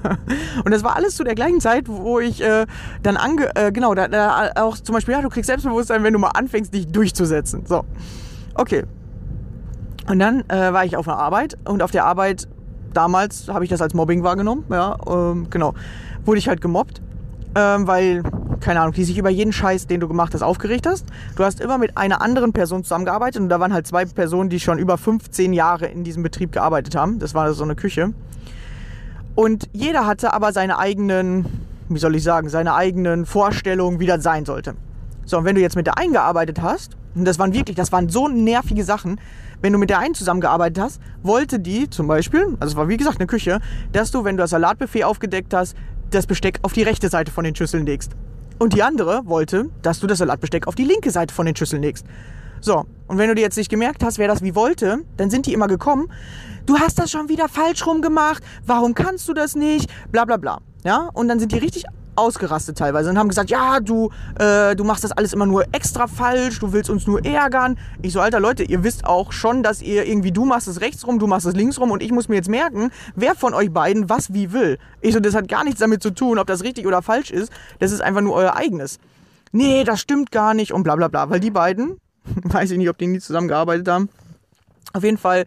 [0.64, 2.66] und das war alles zu der gleichen Zeit, wo ich äh,
[3.04, 6.18] dann ange, äh, genau, da, da auch zum Beispiel, ja, du kriegst Selbstbewusstsein, wenn du
[6.18, 7.64] mal anfängst, dich durchzusetzen.
[7.66, 7.84] So.
[8.54, 8.82] Okay.
[10.08, 12.48] Und dann äh, war ich auf einer Arbeit und auf der Arbeit
[12.94, 14.64] damals habe ich das als Mobbing wahrgenommen.
[14.70, 15.74] Ja, ähm, genau.
[16.24, 17.02] Wurde ich halt gemobbt,
[17.54, 18.22] ähm, weil,
[18.60, 21.06] keine Ahnung, die sich über jeden Scheiß, den du gemacht hast, aufgeregt hast.
[21.36, 24.60] Du hast immer mit einer anderen Person zusammengearbeitet und da waren halt zwei Personen, die
[24.60, 27.18] schon über 15 Jahre in diesem Betrieb gearbeitet haben.
[27.18, 28.12] Das war so eine Küche.
[29.34, 31.44] Und jeder hatte aber seine eigenen,
[31.88, 34.74] wie soll ich sagen, seine eigenen Vorstellungen, wie das sein sollte.
[35.26, 38.08] So, und wenn du jetzt mit der eingearbeitet hast, und das waren wirklich, das waren
[38.08, 39.20] so nervige Sachen,
[39.62, 42.96] wenn du mit der einen zusammengearbeitet hast, wollte die zum Beispiel, also es war wie
[42.96, 43.60] gesagt eine Küche,
[43.92, 45.76] dass du, wenn du das Salatbuffet aufgedeckt hast,
[46.10, 48.12] das Besteck auf die rechte Seite von den Schüsseln legst.
[48.58, 51.82] Und die andere wollte, dass du das Salatbesteck auf die linke Seite von den Schüsseln
[51.82, 52.06] legst.
[52.60, 55.46] So, und wenn du dir jetzt nicht gemerkt hast, wer das wie wollte, dann sind
[55.46, 56.10] die immer gekommen,
[56.64, 60.36] du hast das schon wieder falsch rum gemacht, warum kannst du das nicht, bla bla
[60.36, 60.60] bla.
[60.84, 61.84] Ja, und dann sind die richtig
[62.16, 66.06] ausgerastet teilweise und haben gesagt, ja, du, äh, du machst das alles immer nur extra
[66.06, 67.78] falsch, du willst uns nur ärgern.
[68.02, 71.06] Ich so, alter Leute, ihr wisst auch schon, dass ihr irgendwie, du machst es rechts
[71.06, 73.72] rum, du machst es links rum und ich muss mir jetzt merken, wer von euch
[73.72, 74.78] beiden was wie will.
[75.00, 77.52] Ich so, das hat gar nichts damit zu tun, ob das richtig oder falsch ist,
[77.78, 78.98] das ist einfach nur euer eigenes.
[79.52, 82.00] Nee, das stimmt gar nicht und bla bla bla, weil die beiden,
[82.44, 84.08] weiß ich nicht, ob die nie zusammengearbeitet haben,
[84.92, 85.44] auf jeden Fall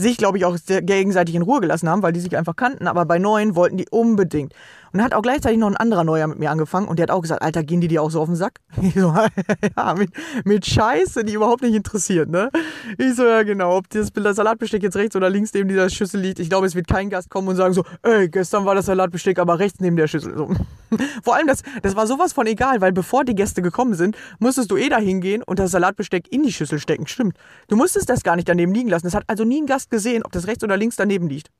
[0.00, 2.86] sich, glaube ich, auch gegenseitig in Ruhe gelassen haben, weil die sich einfach kannten.
[2.86, 4.54] Aber bei Neuen wollten die unbedingt.
[4.92, 7.10] Und dann hat auch gleichzeitig noch ein anderer Neuer mit mir angefangen und der hat
[7.10, 8.60] auch gesagt, Alter, gehen die dir auch so auf den Sack?
[8.82, 9.14] Ich so,
[9.76, 10.10] ja, mit,
[10.44, 12.50] mit Scheiße, die überhaupt nicht interessiert, ne?
[12.98, 16.40] Ich so, ja genau, ob das Salatbesteck jetzt rechts oder links neben dieser Schüssel liegt,
[16.40, 19.38] ich glaube, es wird kein Gast kommen und sagen so, ey, gestern war das Salatbesteck
[19.38, 20.36] aber rechts neben der Schüssel.
[20.36, 20.50] So.
[21.22, 24.70] Vor allem, das, das war sowas von egal, weil bevor die Gäste gekommen sind, musstest
[24.70, 27.06] du eh da hingehen und das Salatbesteck in die Schüssel stecken.
[27.06, 27.36] Stimmt.
[27.68, 29.06] Du musstest das gar nicht daneben liegen lassen.
[29.06, 31.50] Das hat also nie ein Gast gesehen, ob das rechts oder links daneben liegt.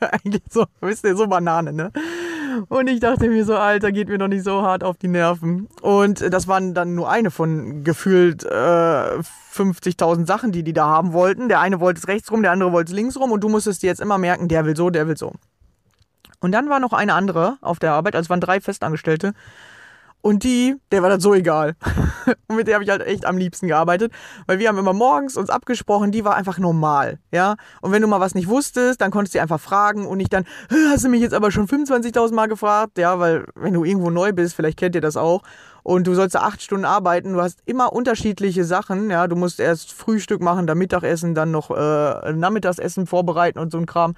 [0.24, 1.92] Eigentlich so, wisst ihr, so Banane, ne?
[2.68, 5.68] Und ich dachte mir so, Alter, geht mir doch nicht so hart auf die Nerven.
[5.80, 11.12] Und das waren dann nur eine von gefühlt äh, 50.000 Sachen, die die da haben
[11.12, 11.48] wollten.
[11.48, 13.32] Der eine wollte es rechts rum, der andere wollte es links rum.
[13.32, 15.32] Und du musstest dir jetzt immer merken, der will so, der will so.
[16.40, 19.34] Und dann war noch eine andere auf der Arbeit, also es waren drei Festangestellte.
[20.20, 21.76] Und die, der war das so egal.
[22.48, 24.12] und mit der habe ich halt echt am liebsten gearbeitet,
[24.46, 27.56] weil wir haben immer morgens uns abgesprochen, die war einfach normal, ja.
[27.80, 30.44] Und wenn du mal was nicht wusstest, dann konntest du einfach fragen und nicht dann,
[30.90, 34.32] hast du mich jetzt aber schon 25.000 Mal gefragt, ja, weil wenn du irgendwo neu
[34.32, 35.42] bist, vielleicht kennt ihr das auch,
[35.88, 39.58] und du sollst da acht Stunden arbeiten, du hast immer unterschiedliche Sachen, ja, du musst
[39.58, 44.14] erst Frühstück machen, dann Mittagessen, dann noch äh, Nachmittagsessen vorbereiten und so ein Kram.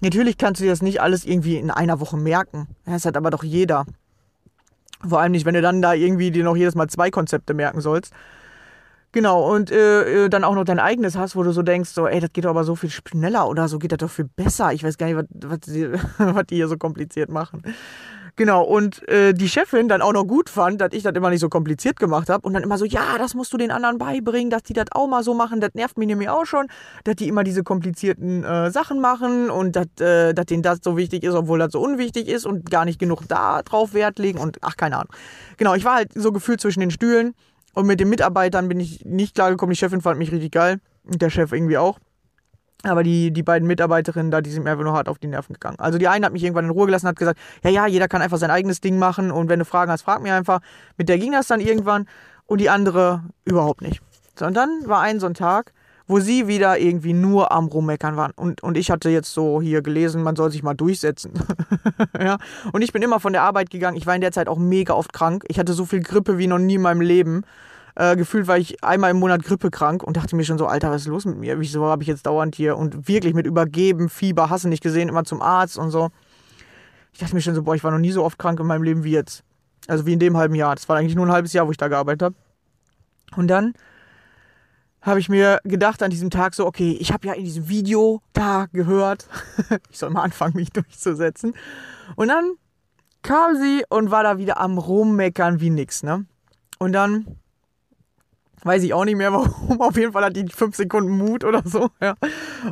[0.00, 2.66] Natürlich kannst du dir das nicht alles irgendwie in einer Woche merken.
[2.86, 3.84] Das hat aber doch jeder.
[5.06, 7.80] Vor allem nicht, wenn du dann da irgendwie dir noch jedes Mal zwei Konzepte merken
[7.80, 8.12] sollst.
[9.12, 12.20] Genau, und äh, dann auch noch dein eigenes hast, wo du so denkst, so, ey,
[12.20, 14.72] das geht doch aber so viel schneller oder so geht das doch viel besser.
[14.72, 17.62] Ich weiß gar nicht, was, was, die, was die hier so kompliziert machen.
[18.36, 21.40] Genau, und äh, die Chefin dann auch noch gut fand, dass ich das immer nicht
[21.40, 24.50] so kompliziert gemacht habe und dann immer so, ja, das musst du den anderen beibringen,
[24.50, 26.66] dass die das auch mal so machen, das nervt mich nämlich auch schon,
[27.04, 31.22] dass die immer diese komplizierten äh, Sachen machen und dass äh, denen das so wichtig
[31.22, 34.58] ist, obwohl das so unwichtig ist und gar nicht genug da drauf Wert legen und
[34.62, 35.12] ach, keine Ahnung.
[35.56, 37.34] Genau, ich war halt so gefühlt zwischen den Stühlen
[37.74, 39.72] und mit den Mitarbeitern bin ich nicht klargekommen.
[39.72, 41.98] Die Chefin fand mich richtig geil und der Chef irgendwie auch.
[42.82, 45.54] Aber die, die beiden Mitarbeiterinnen da, die sind mir einfach nur hart auf die Nerven
[45.54, 45.78] gegangen.
[45.78, 48.22] Also die eine hat mich irgendwann in Ruhe gelassen, hat gesagt, ja, ja, jeder kann
[48.22, 50.60] einfach sein eigenes Ding machen und wenn du Fragen hast, frag mir einfach.
[50.96, 52.06] Mit der ging das dann irgendwann
[52.46, 54.00] und die andere überhaupt nicht.
[54.38, 55.72] So, und dann war ein so ein Tag,
[56.10, 58.32] wo sie wieder irgendwie nur am Rummeckern waren.
[58.34, 61.32] Und, und ich hatte jetzt so hier gelesen, man soll sich mal durchsetzen.
[62.20, 62.36] ja.
[62.72, 63.96] Und ich bin immer von der Arbeit gegangen.
[63.96, 65.44] Ich war in der Zeit auch mega oft krank.
[65.46, 67.44] Ich hatte so viel Grippe wie noch nie in meinem Leben.
[68.00, 71.02] Äh, gefühlt war ich einmal im Monat grippekrank und dachte mir schon so, Alter, was
[71.02, 71.60] ist los mit mir?
[71.60, 75.24] Wieso habe ich jetzt dauernd hier und wirklich mit Übergeben, Fieber, Hasse nicht gesehen, immer
[75.24, 76.08] zum Arzt und so.
[77.12, 78.84] Ich dachte mir schon so, boah, ich war noch nie so oft krank in meinem
[78.84, 79.44] Leben wie jetzt.
[79.86, 80.74] Also wie in dem halben Jahr.
[80.76, 82.34] Das war eigentlich nur ein halbes Jahr, wo ich da gearbeitet habe.
[83.36, 83.74] Und dann
[85.02, 88.22] habe ich mir gedacht an diesem Tag so, okay, ich habe ja in diesem Video
[88.32, 89.28] da gehört,
[89.90, 91.52] ich soll mal anfangen, mich durchzusetzen.
[92.16, 92.54] Und dann
[93.20, 96.24] kam sie und war da wieder am Rummeckern wie nix, ne?
[96.78, 97.36] Und dann
[98.64, 99.80] weiß ich auch nicht mehr warum.
[99.80, 102.14] Auf jeden Fall hat die fünf Sekunden Mut oder so, ja.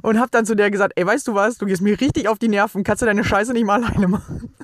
[0.02, 2.38] Und hab dann zu der gesagt, ey, weißt du was, du gehst mir richtig auf
[2.38, 4.54] die Nerven, kannst du deine Scheiße nicht mal alleine machen.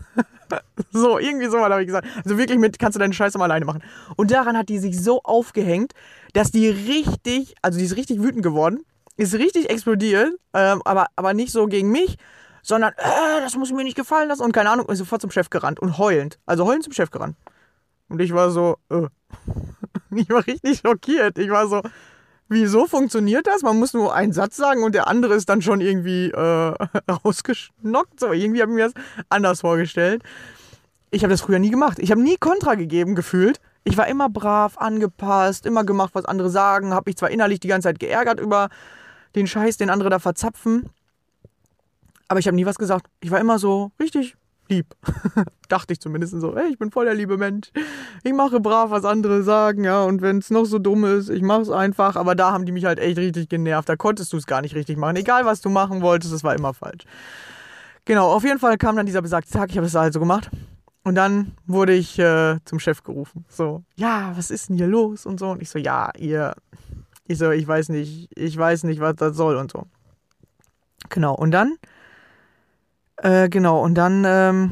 [0.92, 2.06] so, irgendwie so mal habe ich gesagt.
[2.24, 3.82] Also wirklich mit, kannst du deine Scheiße mal alleine machen.
[4.16, 5.92] Und daran hat die sich so aufgehängt,
[6.32, 8.80] dass die richtig, also die ist richtig wütend geworden.
[9.16, 12.16] ist richtig explodiert, ähm, aber, aber nicht so gegen mich,
[12.62, 15.50] sondern, äh, das muss mir nicht gefallen lassen und keine Ahnung, ist sofort zum Chef
[15.50, 16.38] gerannt und heulend.
[16.46, 17.37] Also heulend zum Chef gerannt.
[18.08, 19.06] Und ich war so, äh.
[20.22, 21.38] ich war richtig schockiert.
[21.38, 21.83] Ich war so,
[22.48, 23.62] wieso funktioniert das?
[23.62, 26.74] Man muss nur einen Satz sagen und der andere ist dann schon irgendwie äh,
[27.24, 28.20] rausgeschnockt.
[28.20, 28.94] So, irgendwie habe ich mir das
[29.29, 30.22] anders vorgestellt.
[31.11, 31.98] Ich habe das früher nie gemacht.
[32.00, 33.61] Ich habe nie Kontra gegeben gefühlt.
[33.85, 36.94] Ich war immer brav, angepasst, immer gemacht, was andere sagen.
[36.94, 38.68] Habe mich zwar innerlich die ganze Zeit geärgert über
[39.35, 40.88] den Scheiß, den andere da verzapfen.
[42.29, 43.07] Aber ich habe nie was gesagt.
[43.20, 44.37] Ich war immer so richtig
[44.68, 44.94] lieb.
[45.68, 47.70] Dachte ich zumindest so, hey, ich bin voll der liebe Mensch.
[48.22, 50.03] Ich mache brav, was andere sagen, ja.
[50.05, 52.16] Und wenn es noch so dumm ist, ich mache es einfach.
[52.16, 53.88] Aber da haben die mich halt echt richtig genervt.
[53.88, 55.16] Da konntest du es gar nicht richtig machen.
[55.16, 57.05] Egal, was du machen wolltest, es war immer falsch.
[58.05, 59.70] Genau, auf jeden Fall kam dann dieser besagte Tag.
[59.70, 60.50] Ich habe es also gemacht.
[61.05, 63.44] Und dann wurde ich äh, zum Chef gerufen.
[63.48, 65.50] So, ja, was ist denn hier los und so.
[65.50, 66.55] Und ich so, ja, ihr,
[67.27, 69.87] ich so, ich weiß nicht, ich weiß nicht, was das soll und so.
[71.11, 71.77] Genau, und dann,
[73.24, 74.70] äh, genau, und dann ähm,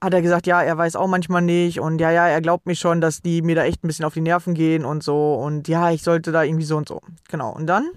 [0.00, 2.76] hat er gesagt, ja, er weiß auch manchmal nicht und ja, ja, er glaubt mir
[2.76, 5.66] schon, dass die mir da echt ein bisschen auf die Nerven gehen und so und
[5.66, 7.00] ja, ich sollte da irgendwie so und so.
[7.28, 7.90] Genau, und dann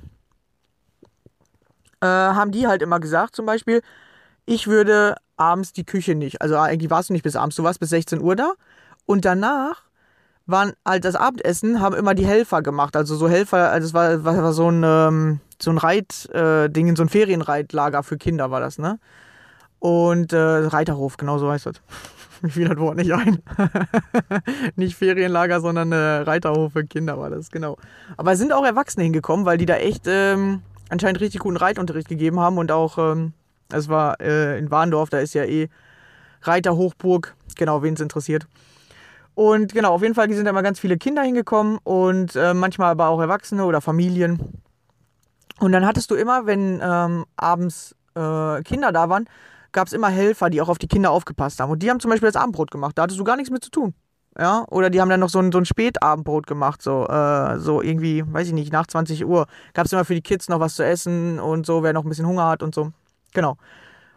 [2.02, 3.82] äh, haben die halt immer gesagt, zum Beispiel,
[4.46, 7.80] ich würde abends die Küche nicht, also eigentlich warst du nicht bis abends, du warst
[7.80, 8.54] bis 16 Uhr da
[9.06, 9.84] und danach
[10.48, 12.96] waren halt das Abendessen, haben immer die Helfer gemacht.
[12.96, 17.04] Also so Helfer, also es war, war, war so ein, ähm, so ein Reit-Ding, so
[17.04, 19.00] ein Ferienreitlager für Kinder war das, ne?
[19.80, 21.82] Und äh, Reiterhof, genau so heißt das.
[22.42, 23.42] Mir fiel das Wort nicht ein.
[24.76, 27.78] nicht Ferienlager, sondern äh, Reiterhof für Kinder war das, genau.
[28.16, 32.08] Aber es sind auch Erwachsene hingekommen, weil die da echt ähm, anscheinend richtig guten Reitunterricht
[32.08, 33.34] gegeben haben und auch, ähm,
[33.72, 35.70] es war äh, in Warndorf, da ist ja eh
[36.44, 38.48] Reiterhochburg, genau, wen es interessiert.
[39.36, 42.92] Und genau, auf jeden Fall sind da immer ganz viele Kinder hingekommen und äh, manchmal
[42.92, 44.40] aber auch Erwachsene oder Familien.
[45.60, 49.28] Und dann hattest du immer, wenn ähm, abends äh, Kinder da waren,
[49.72, 51.72] gab es immer Helfer, die auch auf die Kinder aufgepasst haben.
[51.72, 52.98] Und die haben zum Beispiel das Abendbrot gemacht.
[52.98, 53.94] Da hattest du gar nichts mit zu tun.
[54.40, 57.82] Ja, oder die haben dann noch so ein, so ein Spätabendbrot gemacht, so, äh, so
[57.82, 59.48] irgendwie, weiß ich nicht, nach 20 Uhr.
[59.74, 62.10] Gab es immer für die Kids noch was zu essen und so, wer noch ein
[62.10, 62.92] bisschen Hunger hat und so.
[63.34, 63.58] Genau.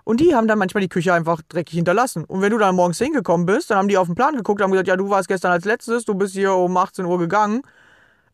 [0.05, 2.25] Und die haben dann manchmal die Küche einfach dreckig hinterlassen.
[2.25, 4.65] Und wenn du dann morgens hingekommen bist, dann haben die auf den Plan geguckt und
[4.65, 7.63] haben gesagt, ja, du warst gestern als letztes, du bist hier um 18 Uhr gegangen,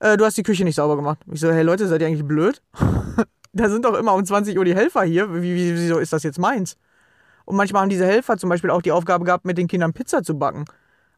[0.01, 1.19] äh, du hast die Küche nicht sauber gemacht.
[1.31, 2.63] Ich so, hey Leute, seid ihr eigentlich blöd?
[3.53, 5.33] da sind doch immer um 20 Uhr die Helfer hier.
[5.35, 6.77] Wie, wie, wieso ist das jetzt meins?
[7.45, 10.23] Und manchmal haben diese Helfer zum Beispiel auch die Aufgabe gehabt, mit den Kindern Pizza
[10.23, 10.65] zu backen.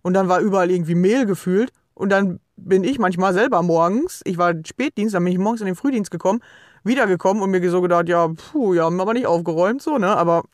[0.02, 1.72] Und dann war überall irgendwie Mehl gefühlt.
[1.94, 5.66] Und dann bin ich manchmal selber morgens, ich war Spätdienst, dann bin ich morgens in
[5.66, 6.40] den Frühdienst gekommen,
[6.84, 10.16] wiedergekommen und mir so gedacht, ja, puh, ja, haben aber nicht aufgeräumt, so, ne?
[10.16, 10.44] Aber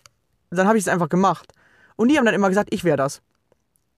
[0.51, 1.53] dann habe ich es einfach gemacht.
[1.97, 3.21] Und die haben dann immer gesagt, ich wäre das.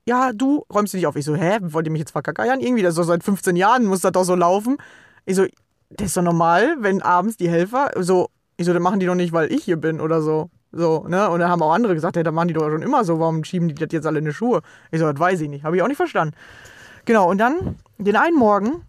[0.08, 1.16] Ja, du räumst dich auf.
[1.16, 2.60] Ich so, hä, wollt ihr mich jetzt verkackeiern?
[2.60, 4.76] Irgendwie, das ist doch seit 15 Jahren, muss das doch so laufen.
[5.24, 5.46] Ich so,
[5.90, 9.14] das ist doch normal, wenn abends die Helfer, so, ich so, das machen die doch
[9.14, 10.50] nicht, weil ich hier bin oder so.
[10.72, 11.28] So, ne?
[11.30, 13.44] Und dann haben auch andere gesagt, ja, da machen die doch schon immer so, warum
[13.44, 14.62] schieben die das jetzt alle in die Schuhe?
[14.90, 15.64] Ich so, das weiß ich nicht.
[15.64, 16.34] Habe ich auch nicht verstanden.
[17.04, 18.82] Genau, und dann, den einen Morgen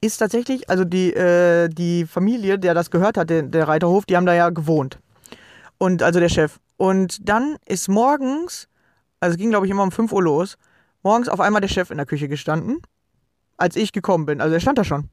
[0.00, 4.16] ist tatsächlich, also die, äh, die Familie, der das gehört hat, der, der Reiterhof, die
[4.16, 4.98] haben da ja gewohnt.
[5.78, 6.58] Und also der Chef.
[6.76, 8.67] Und dann ist morgens,
[9.20, 10.56] also es ging glaube ich immer um 5 Uhr los,
[11.02, 12.78] morgens auf einmal der Chef in der Küche gestanden,
[13.56, 14.40] als ich gekommen bin.
[14.40, 15.08] Also er stand da schon.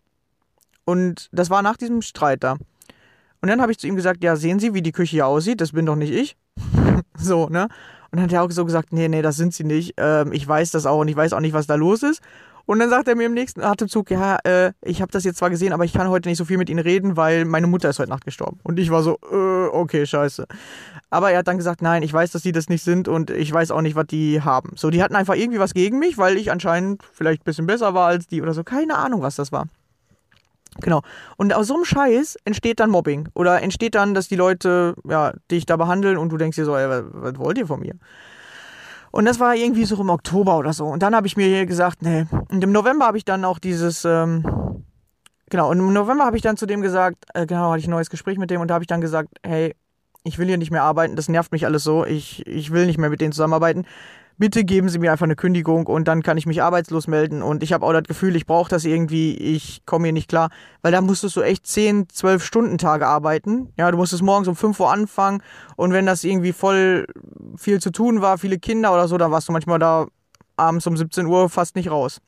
[0.85, 2.57] Und das war nach diesem Streit da.
[3.41, 5.61] Und dann habe ich zu ihm gesagt, ja, sehen Sie, wie die Küche hier aussieht?
[5.61, 6.37] Das bin doch nicht ich.
[7.17, 7.67] so, ne?
[8.11, 9.93] Und dann hat er auch so gesagt, nee, nee, das sind Sie nicht.
[9.97, 12.21] Ähm, ich weiß das auch und ich weiß auch nicht, was da los ist.
[12.65, 15.51] Und dann sagt er mir im nächsten Atemzug, ja, äh, ich habe das jetzt zwar
[15.51, 17.99] gesehen, aber ich kann heute nicht so viel mit Ihnen reden, weil meine Mutter ist
[17.99, 18.59] heute Nacht gestorben.
[18.63, 20.47] Und ich war so, äh, okay, scheiße.
[21.09, 23.51] Aber er hat dann gesagt, nein, ich weiß, dass die das nicht sind und ich
[23.51, 24.71] weiß auch nicht, was die haben.
[24.75, 27.93] So, die hatten einfach irgendwie was gegen mich, weil ich anscheinend vielleicht ein bisschen besser
[27.93, 28.63] war als die oder so.
[28.63, 29.67] Keine Ahnung, was das war.
[30.81, 31.01] Genau.
[31.37, 33.29] Und aus so einem Scheiß entsteht dann Mobbing.
[33.33, 36.75] Oder entsteht dann, dass die Leute, ja, dich da behandeln und du denkst dir so,
[36.75, 37.93] ey, was, wollt ihr von mir?
[39.11, 40.85] Und das war irgendwie so im Oktober oder so.
[40.85, 42.25] Und dann habe ich mir gesagt, nee.
[42.49, 44.43] Und im November habe ich dann auch dieses, ähm,
[45.49, 47.91] genau, und im November habe ich dann zu dem gesagt, äh, genau, hatte ich ein
[47.91, 49.73] neues Gespräch mit dem und da habe ich dann gesagt, hey,
[50.25, 52.97] ich will hier nicht mehr arbeiten, das nervt mich alles so, ich, ich will nicht
[52.97, 53.85] mehr mit denen zusammenarbeiten.
[54.37, 57.41] Bitte geben Sie mir einfach eine Kündigung und dann kann ich mich arbeitslos melden.
[57.41, 60.49] Und ich habe auch das Gefühl, ich brauche das irgendwie, ich komme hier nicht klar.
[60.81, 63.71] Weil da musstest du echt 10, 12 Stunden Tage arbeiten.
[63.77, 65.41] Ja, du musstest morgens um 5 Uhr anfangen
[65.77, 67.07] und wenn das irgendwie voll
[67.55, 70.07] viel zu tun war, viele Kinder oder so, dann warst du manchmal da
[70.57, 72.19] abends um 17 Uhr fast nicht raus.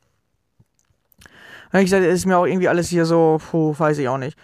[1.72, 4.38] Habe ich gesagt, ist mir auch irgendwie alles hier so, puh, weiß ich auch nicht.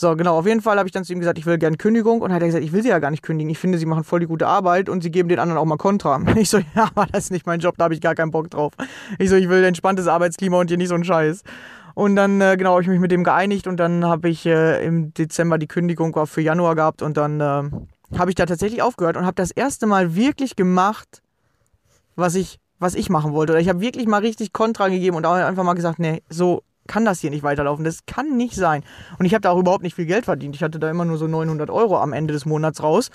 [0.00, 2.20] So, genau, auf jeden Fall habe ich dann zu ihm gesagt, ich will gerne Kündigung
[2.20, 3.50] und hat er gesagt, ich will sie ja gar nicht kündigen.
[3.50, 5.76] Ich finde, sie machen voll die gute Arbeit und sie geben den anderen auch mal
[5.76, 6.20] Kontra.
[6.36, 8.48] Ich so, ja, aber das ist nicht mein Job, da habe ich gar keinen Bock
[8.48, 8.74] drauf.
[9.18, 11.42] Ich so, ich will entspanntes Arbeitsklima und hier nicht so einen Scheiß.
[11.94, 14.86] Und dann, äh, genau, habe ich mich mit dem geeinigt und dann habe ich äh,
[14.86, 19.16] im Dezember die Kündigung für Januar gehabt und dann äh, habe ich da tatsächlich aufgehört
[19.16, 21.22] und habe das erste Mal wirklich gemacht,
[22.14, 23.52] was ich, was ich machen wollte.
[23.52, 26.62] Oder ich habe wirklich mal richtig Kontra gegeben und auch einfach mal gesagt, nee, so
[26.88, 27.84] kann das hier nicht weiterlaufen.
[27.84, 28.82] Das kann nicht sein.
[29.18, 30.56] Und ich habe da auch überhaupt nicht viel Geld verdient.
[30.56, 33.10] Ich hatte da immer nur so 900 Euro am Ende des Monats raus.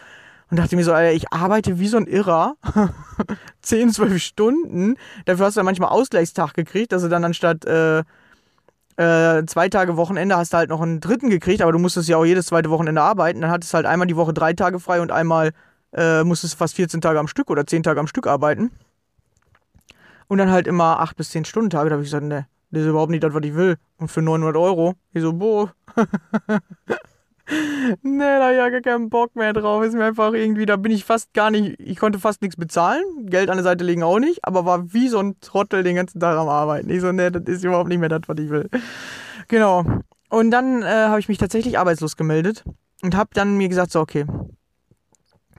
[0.50, 2.56] Und dachte mir so, Alter, ich arbeite wie so ein Irrer.
[3.62, 4.96] 10, 12 Stunden.
[5.26, 8.04] Dafür hast du ja manchmal Ausgleichstag gekriegt, dass du dann anstatt äh,
[8.98, 12.18] äh, zwei Tage Wochenende hast du halt noch einen dritten gekriegt, aber du musstest ja
[12.18, 13.42] auch jedes zweite Wochenende arbeiten.
[13.42, 15.52] Dann hattest du halt einmal die Woche drei Tage frei und einmal
[15.94, 18.72] äh, musstest fast 14 Tage am Stück oder 10 Tage am Stück arbeiten.
[20.28, 21.90] Und dann halt immer 8 bis 10 Stunden Tage.
[21.90, 23.78] Da habe ich gesagt, ne, das ist überhaupt nicht das, was ich will.
[23.98, 24.96] Und für 900 Euro.
[25.14, 25.72] Ich so, boah.
[28.02, 29.84] nee, da hab ich ja keinen Bock mehr drauf.
[29.84, 33.04] Ist mir einfach irgendwie, da bin ich fast gar nicht, ich konnte fast nichts bezahlen.
[33.28, 36.20] Geld an der Seite legen auch nicht, aber war wie so ein Trottel den ganzen
[36.20, 36.90] Tag am Arbeiten.
[36.90, 38.68] Ich so, nee, das ist überhaupt nicht mehr das, was ich will.
[39.50, 39.86] Genau.
[40.30, 42.64] Und dann äh, habe ich mich tatsächlich arbeitslos gemeldet
[43.04, 44.26] und habe dann mir gesagt, so, okay,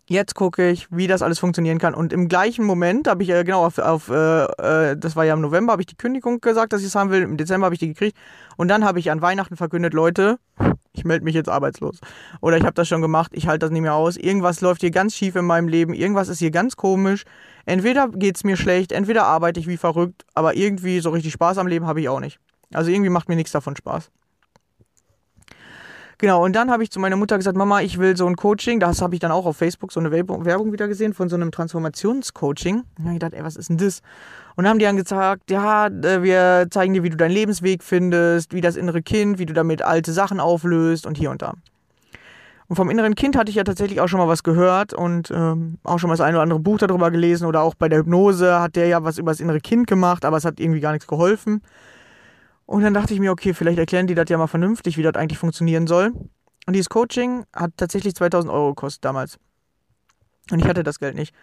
[0.06, 1.94] jetzt gucke ich, wie das alles funktionieren kann.
[1.94, 5.34] Und im gleichen Moment habe ich, äh, genau, auf, auf äh, äh, das war ja
[5.34, 7.22] im November, habe ich die Kündigung gesagt, dass ich es haben will.
[7.22, 8.16] Im Dezember habe ich die gekriegt.
[8.56, 10.38] Und dann habe ich an Weihnachten verkündet, Leute,
[10.92, 12.00] ich melde mich jetzt arbeitslos.
[12.40, 14.16] Oder ich habe das schon gemacht, ich halte das nicht mehr aus.
[14.16, 17.24] Irgendwas läuft hier ganz schief in meinem Leben, irgendwas ist hier ganz komisch.
[17.66, 21.58] Entweder geht es mir schlecht, entweder arbeite ich wie verrückt, aber irgendwie so richtig Spaß
[21.58, 22.38] am Leben habe ich auch nicht.
[22.72, 24.10] Also irgendwie macht mir nichts davon Spaß.
[26.18, 28.78] Genau, und dann habe ich zu meiner Mutter gesagt, Mama, ich will so ein Coaching.
[28.80, 31.50] Das habe ich dann auch auf Facebook so eine Werbung wieder gesehen von so einem
[31.50, 32.84] Transformationscoaching.
[32.98, 34.00] Und ich gedacht, ey, was ist denn das?
[34.56, 37.82] Und dann haben die dann gesagt, ja, äh, wir zeigen dir, wie du deinen Lebensweg
[37.82, 41.54] findest, wie das innere Kind, wie du damit alte Sachen auflöst und hier und da.
[42.66, 45.78] Und vom inneren Kind hatte ich ja tatsächlich auch schon mal was gehört und ähm,
[45.84, 48.58] auch schon mal das eine oder andere Buch darüber gelesen oder auch bei der Hypnose
[48.60, 51.06] hat der ja was über das innere Kind gemacht, aber es hat irgendwie gar nichts
[51.06, 51.60] geholfen.
[52.66, 55.14] Und dann dachte ich mir, okay, vielleicht erklären die das ja mal vernünftig, wie das
[55.14, 56.12] eigentlich funktionieren soll.
[56.66, 59.38] Und dieses Coaching hat tatsächlich 2000 Euro gekostet damals.
[60.50, 61.34] Und ich hatte das Geld nicht.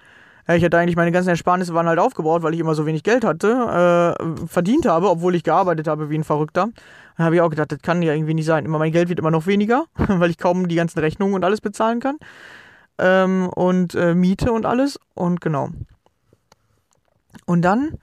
[0.47, 3.03] Ja, Ich hatte eigentlich meine ganzen Ersparnisse waren halt aufgebaut, weil ich immer so wenig
[3.03, 6.69] Geld hatte, äh, verdient habe, obwohl ich gearbeitet habe wie ein Verrückter.
[7.17, 8.65] Dann habe ich auch gedacht, das kann ja irgendwie nicht sein.
[8.65, 11.61] Immer mein Geld wird immer noch weniger, weil ich kaum die ganzen Rechnungen und alles
[11.61, 12.17] bezahlen kann.
[12.97, 14.99] Ähm, und äh, Miete und alles.
[15.13, 15.69] Und genau.
[17.45, 17.97] Und dann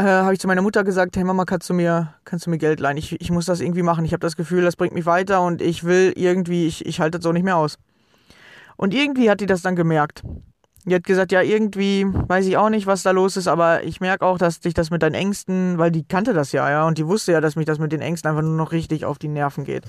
[0.00, 2.58] äh, habe ich zu meiner Mutter gesagt, hey Mama, kannst du mir, kannst du mir
[2.58, 2.96] Geld leihen?
[2.96, 4.04] Ich, ich muss das irgendwie machen.
[4.04, 7.18] Ich habe das Gefühl, das bringt mich weiter und ich will irgendwie, ich, ich halte
[7.18, 7.78] das so nicht mehr aus.
[8.76, 10.22] Und irgendwie hat die das dann gemerkt.
[10.86, 14.00] Die hat gesagt, ja, irgendwie weiß ich auch nicht, was da los ist, aber ich
[14.00, 16.96] merke auch, dass dich das mit deinen Ängsten, weil die kannte das ja, ja, und
[16.96, 19.28] die wusste ja, dass mich das mit den Ängsten einfach nur noch richtig auf die
[19.28, 19.84] Nerven geht.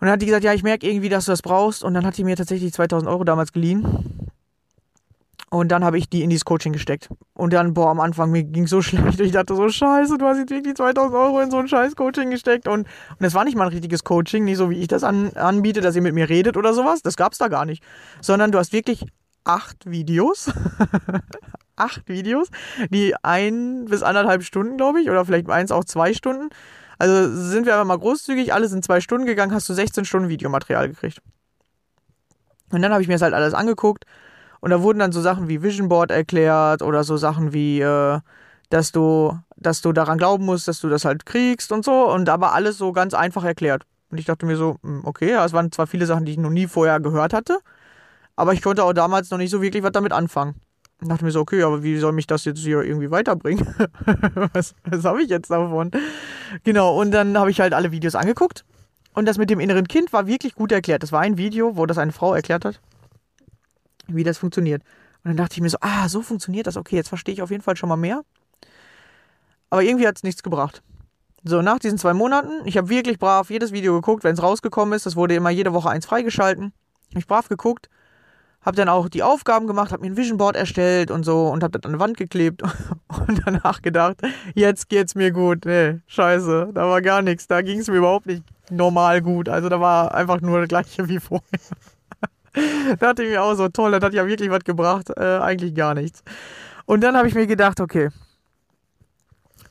[0.00, 1.82] Und dann hat die gesagt, ja, ich merke irgendwie, dass du das brauchst.
[1.82, 4.30] Und dann hat die mir tatsächlich 2000 Euro damals geliehen.
[5.50, 7.08] Und dann habe ich die in dieses Coaching gesteckt.
[7.32, 9.20] Und dann, boah, am Anfang, mir ging so schlecht.
[9.20, 12.30] Ich dachte so, scheiße, du hast jetzt wirklich 2000 Euro in so ein scheiß Coaching
[12.30, 12.68] gesteckt.
[12.68, 12.86] Und,
[13.18, 15.96] es war nicht mal ein richtiges Coaching, nicht so wie ich das an, anbiete, dass
[15.96, 17.02] ihr mit mir redet oder sowas.
[17.02, 17.82] Das gab's da gar nicht.
[18.20, 19.06] Sondern du hast wirklich
[19.44, 20.50] acht Videos.
[21.76, 22.48] acht Videos,
[22.90, 26.50] die ein bis anderthalb Stunden, glaube ich, oder vielleicht eins auch zwei Stunden.
[26.98, 30.28] Also sind wir aber mal großzügig, alle sind zwei Stunden gegangen, hast du 16 Stunden
[30.28, 31.22] Videomaterial gekriegt.
[32.70, 34.04] Und dann habe ich mir das halt alles angeguckt
[34.60, 38.20] und da wurden dann so Sachen wie Vision Board erklärt oder so Sachen wie, äh,
[38.70, 42.10] dass du, dass du daran glauben musst, dass du das halt kriegst und so.
[42.10, 43.84] Und aber alles so ganz einfach erklärt.
[44.10, 46.38] Und ich dachte mir so, hm, okay, ja, es waren zwar viele Sachen, die ich
[46.38, 47.60] noch nie vorher gehört hatte,
[48.36, 50.54] aber ich konnte auch damals noch nicht so wirklich was damit anfangen.
[51.00, 53.66] Und dachte mir so, okay, aber wie soll mich das jetzt hier irgendwie weiterbringen?
[54.52, 55.92] was was habe ich jetzt davon?
[56.64, 58.64] Genau, und dann habe ich halt alle Videos angeguckt.
[59.14, 61.02] Und das mit dem inneren Kind war wirklich gut erklärt.
[61.02, 62.80] Das war ein Video, wo das eine Frau erklärt hat,
[64.08, 64.82] wie das funktioniert.
[65.24, 66.76] Und dann dachte ich mir so, ah, so funktioniert das.
[66.76, 68.22] Okay, jetzt verstehe ich auf jeden Fall schon mal mehr.
[69.70, 70.82] Aber irgendwie hat es nichts gebracht.
[71.44, 74.94] So, nach diesen zwei Monaten, ich habe wirklich brav jedes Video geguckt, wenn es rausgekommen
[74.94, 75.06] ist.
[75.06, 76.72] Das wurde immer jede Woche eins freigeschalten.
[77.14, 77.88] Ich brav geguckt,
[78.62, 81.62] habe dann auch die Aufgaben gemacht, habe mir ein Vision Board erstellt und so und
[81.62, 82.62] habe das an die Wand geklebt
[83.26, 84.20] und danach gedacht,
[84.54, 85.64] jetzt geht's mir gut.
[85.64, 87.46] Nee, scheiße, da war gar nichts.
[87.46, 89.48] Da ging es mir überhaupt nicht normal gut.
[89.48, 91.60] Also da war einfach nur das gleiche wie vorher.
[92.54, 95.10] Da dachte ich mir auch so, toll, das hat ja wirklich was gebracht.
[95.16, 96.22] Äh, eigentlich gar nichts.
[96.86, 98.10] Und dann habe ich mir gedacht, okay,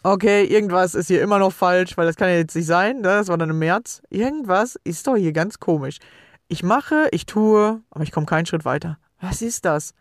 [0.03, 2.97] okay, irgendwas ist hier immer noch falsch, weil das kann ja jetzt nicht sein.
[2.97, 3.09] ne?
[3.09, 4.01] Das war dann im März.
[4.09, 5.97] Irgendwas ist doch hier ganz komisch.
[6.47, 8.97] Ich mache, ich tue, aber ich komme keinen Schritt weiter.
[9.19, 9.93] Was ist das?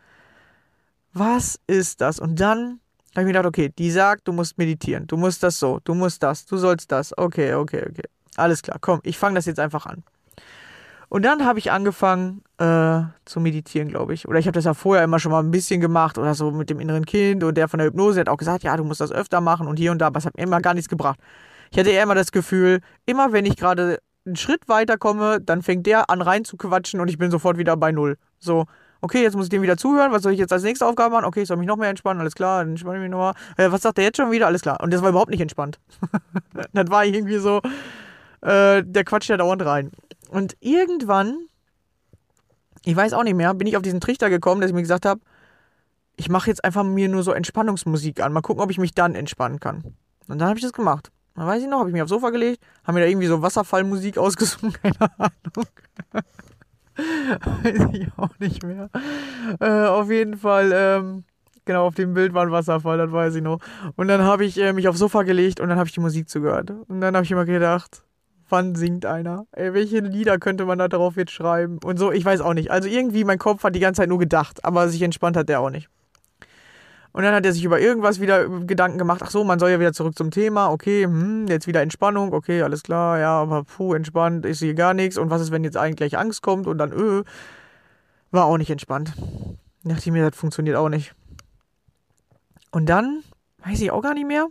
[1.13, 2.21] Was ist das?
[2.21, 2.81] Und dann
[3.13, 5.95] habe ich mir gedacht, okay, die sagt, du musst meditieren, du musst das so, du
[5.95, 7.17] musst das, du sollst das.
[7.17, 8.03] Okay, okay, okay.
[8.37, 10.05] Alles klar, komm, ich fange das jetzt einfach an.
[11.09, 14.27] Und dann habe ich angefangen äh, zu meditieren, glaube ich.
[14.27, 16.69] Oder ich habe das ja vorher immer schon mal ein bisschen gemacht oder so mit
[16.69, 17.45] dem inneren Kind.
[17.45, 19.79] Und der von der Hypnose hat auch gesagt, ja, du musst das öfter machen und
[19.79, 20.09] hier und da.
[20.09, 21.19] Aber es hat mir immer gar nichts gebracht.
[21.71, 25.87] Ich hatte eher immer das Gefühl, immer wenn ich gerade einen Schritt weiterkomme, dann fängt
[25.87, 28.17] der an rein zu quatschen und ich bin sofort wieder bei Null.
[28.39, 28.67] So,
[29.01, 30.13] okay, jetzt muss ich dem wieder zuhören.
[30.13, 31.25] Was soll ich jetzt als nächste Aufgabe machen?
[31.25, 32.21] Okay, ich soll mich noch mehr entspannen.
[32.21, 33.35] Alles klar, dann entspanne ich mich nochmal.
[33.57, 34.47] Äh, was sagt der jetzt schon wieder?
[34.47, 34.81] Alles klar.
[34.83, 35.79] Und das war überhaupt nicht entspannt.
[36.73, 37.61] das war irgendwie so,
[38.43, 39.93] äh, der quatscht ja dauernd rein.
[40.29, 41.47] Und irgendwann,
[42.85, 45.07] ich weiß auch nicht mehr, bin ich auf diesen Trichter gekommen, dass ich mir gesagt
[45.07, 45.21] habe,
[46.17, 48.33] ich mache jetzt einfach mir nur so Entspannungsmusik an.
[48.33, 49.85] Mal gucken, ob ich mich dann entspannen kann.
[50.29, 51.11] Und dann habe ich das gemacht.
[51.35, 53.43] Dann weiß ich noch, habe ich mich aufs Sofa gelegt, haben mir da irgendwie so
[53.43, 55.67] Wasserfallmusik ausgesungen, keine Ahnung.
[57.63, 58.89] weiß ich auch nicht mehr.
[59.61, 61.25] Äh, auf jeden Fall, ähm,
[61.67, 63.61] genau, auf dem Bild war ein Wasserfall, das weiß ich noch.
[63.97, 66.31] Und dann habe ich äh, mich aufs Sofa gelegt und dann habe ich die Musik
[66.31, 66.71] zugehört.
[66.71, 68.03] Und dann habe ich immer gedacht,
[68.49, 69.47] wann singt einer?
[69.53, 71.79] Ey, welche Lieder könnte man da drauf jetzt schreiben?
[71.85, 72.71] Und so, ich weiß auch nicht.
[72.71, 75.61] Also irgendwie, mein Kopf hat die ganze Zeit nur gedacht, aber sich entspannt hat der
[75.61, 75.89] auch nicht.
[77.13, 79.23] Und dann hat er sich über irgendwas wieder Gedanken gemacht.
[79.25, 80.71] Ach so, man soll ja wieder zurück zum Thema.
[80.71, 82.35] Okay, hm, jetzt wieder Entspannung.
[82.35, 83.19] Okay, alles klar.
[83.19, 85.17] Ja, aber puh, entspannt ist hier gar nichts.
[85.17, 87.23] Und was ist, wenn jetzt eigentlich Angst kommt und dann, öh,
[88.33, 89.15] war auch nicht entspannt.
[89.83, 91.15] Dachte ich mir, das funktioniert auch nicht.
[92.71, 93.23] Und dann,
[93.65, 94.49] weiß ich auch gar nicht mehr.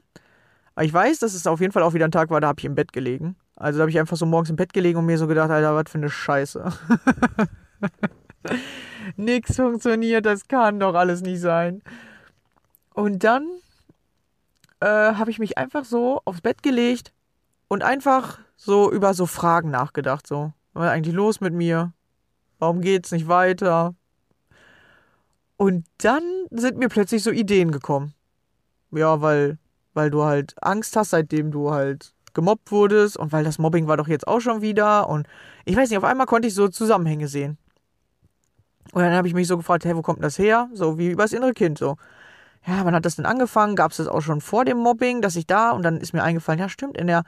[0.74, 2.60] Aber ich weiß, dass es auf jeden Fall auch wieder ein Tag war, da habe
[2.60, 3.36] ich im Bett gelegen.
[3.56, 5.76] Also da habe ich einfach so morgens im Bett gelegen und mir so gedacht, Alter,
[5.76, 6.66] was für eine Scheiße.
[9.16, 11.82] Nix funktioniert, das kann doch alles nicht sein.
[12.94, 13.48] Und dann
[14.82, 17.14] äh, habe ich mich einfach so aufs Bett gelegt
[17.68, 20.28] und einfach so über so Fragen nachgedacht.
[20.28, 21.94] So, was ist eigentlich los mit mir?
[22.60, 23.96] Warum geht's nicht weiter?
[25.58, 28.14] Und dann sind mir plötzlich so Ideen gekommen.
[28.92, 29.58] Ja, weil,
[29.94, 33.98] weil du halt Angst hast, seitdem du halt gemobbt wurdest und weil das Mobbing war
[33.98, 35.28] doch jetzt auch schon wieder und
[35.66, 37.58] ich weiß nicht, auf einmal konnte ich so Zusammenhänge sehen.
[38.94, 40.70] Und dann habe ich mich so gefragt, hey, wo kommt das her?
[40.74, 41.98] So wie übers innere Kind so.
[42.68, 43.76] Ja, wann hat das denn angefangen?
[43.76, 46.24] Gab es das auch schon vor dem Mobbing, dass ich da und dann ist mir
[46.24, 47.24] eingefallen, ja stimmt, in der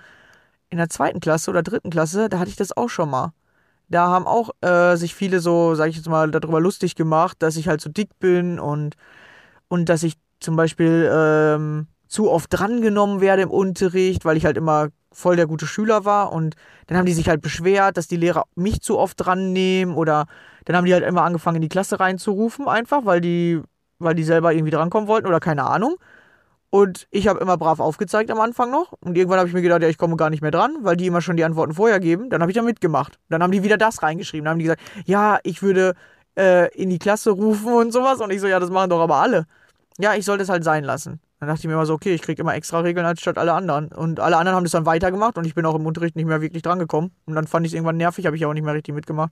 [0.70, 3.34] in der zweiten Klasse oder dritten Klasse, da hatte ich das auch schon mal.
[3.90, 7.56] Da haben auch äh, sich viele so, sag ich jetzt mal, darüber lustig gemacht, dass
[7.56, 8.96] ich halt so dick bin und
[9.70, 14.58] und dass ich zum Beispiel ähm, zu oft drangenommen werde im Unterricht, weil ich halt
[14.58, 16.56] immer voll der gute Schüler war und
[16.88, 20.28] dann haben die sich halt beschwert, dass die Lehrer mich zu oft dran nehmen oder
[20.66, 23.62] dann haben die halt immer angefangen in die Klasse reinzurufen einfach, weil die
[24.00, 25.96] weil die selber irgendwie drankommen wollten oder keine Ahnung.
[26.70, 28.94] Und ich habe immer brav aufgezeigt am Anfang noch.
[29.00, 31.08] Und irgendwann habe ich mir gedacht, ja, ich komme gar nicht mehr dran, weil die
[31.08, 32.30] immer schon die Antworten vorher geben.
[32.30, 33.20] Dann habe ich da mitgemacht.
[33.30, 34.46] Dann haben die wieder das reingeschrieben.
[34.46, 35.96] Dann haben die gesagt, ja, ich würde
[36.38, 38.20] äh, in die Klasse rufen und sowas.
[38.20, 39.46] Und ich so, ja, das machen doch aber alle.
[39.98, 41.22] Ja, ich sollte es halt sein lassen.
[41.40, 43.54] Dann dachte ich mir immer so, okay, ich kriege immer extra Regeln als statt alle
[43.54, 43.90] anderen.
[43.90, 46.42] Und alle anderen haben das dann weitergemacht und ich bin auch im Unterricht nicht mehr
[46.42, 47.12] wirklich drangekommen.
[47.26, 49.32] Und dann fand ich es irgendwann nervig, habe ich auch nicht mehr richtig mitgemacht.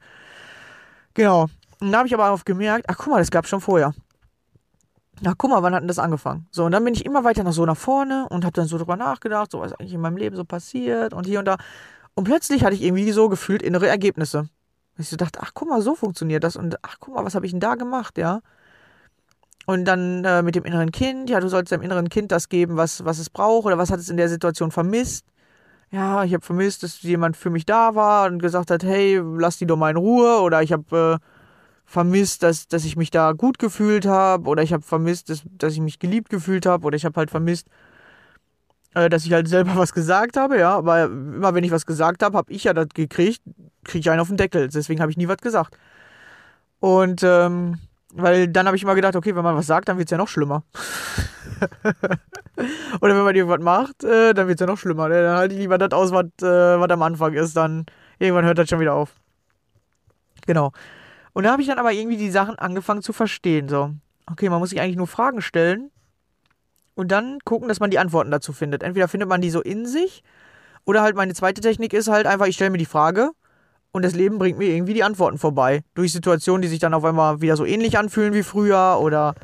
[1.15, 1.43] Genau.
[1.79, 3.93] Und dann habe ich aber auch gemerkt, ach guck mal, das gab es schon vorher.
[5.23, 6.47] Ach, guck mal, wann hat denn das angefangen?
[6.51, 8.77] So, und dann bin ich immer weiter nach so nach vorne und habe dann so
[8.77, 11.55] drüber nachgedacht, so was eigentlich in meinem Leben so passiert und hier und da.
[12.15, 14.39] Und plötzlich hatte ich irgendwie so gefühlt innere Ergebnisse.
[14.39, 14.49] Und
[14.99, 17.45] ich so dachte, ach guck mal, so funktioniert das und ach guck mal, was habe
[17.45, 18.41] ich denn da gemacht, ja?
[19.65, 22.77] Und dann äh, mit dem inneren Kind, ja, du sollst deinem inneren Kind das geben,
[22.77, 25.25] was, was es braucht oder was hat es in der Situation vermisst.
[25.91, 29.57] Ja, ich habe vermisst, dass jemand für mich da war und gesagt hat, hey, lass
[29.57, 30.41] die doch mal in Ruhe.
[30.41, 31.25] Oder ich habe äh,
[31.85, 35.73] vermisst, dass, dass ich mich da gut gefühlt habe oder ich habe vermisst, dass, dass
[35.73, 37.67] ich mich geliebt gefühlt habe oder ich habe halt vermisst,
[38.95, 42.23] äh, dass ich halt selber was gesagt habe, ja, aber immer wenn ich was gesagt
[42.23, 43.41] habe, habe ich ja das gekriegt,
[43.83, 45.77] kriege ich einen auf den Deckel, deswegen habe ich nie was gesagt.
[46.79, 47.79] Und ähm,
[48.15, 50.17] weil dann habe ich immer gedacht, okay, wenn man was sagt, dann wird es ja
[50.17, 50.63] noch schlimmer.
[53.01, 55.09] Oder wenn man irgendwas macht, äh, dann wird es ja noch schlimmer.
[55.09, 57.85] Dann halte ich lieber das aus, was, äh, am Anfang ist, dann
[58.17, 59.15] irgendwann hört das schon wieder auf.
[60.47, 60.71] Genau.
[61.33, 63.67] Und da habe ich dann aber irgendwie die Sachen angefangen zu verstehen.
[63.67, 63.91] So,
[64.31, 65.91] okay, man muss sich eigentlich nur Fragen stellen
[66.93, 68.81] und dann gucken, dass man die Antworten dazu findet.
[68.81, 70.23] Entweder findet man die so in sich
[70.85, 73.31] oder halt meine zweite Technik ist halt einfach, ich stelle mir die Frage
[73.95, 75.81] und das Leben bringt mir irgendwie die Antworten vorbei.
[75.93, 79.35] Durch Situationen, die sich dann auf einmal wieder so ähnlich anfühlen wie früher oder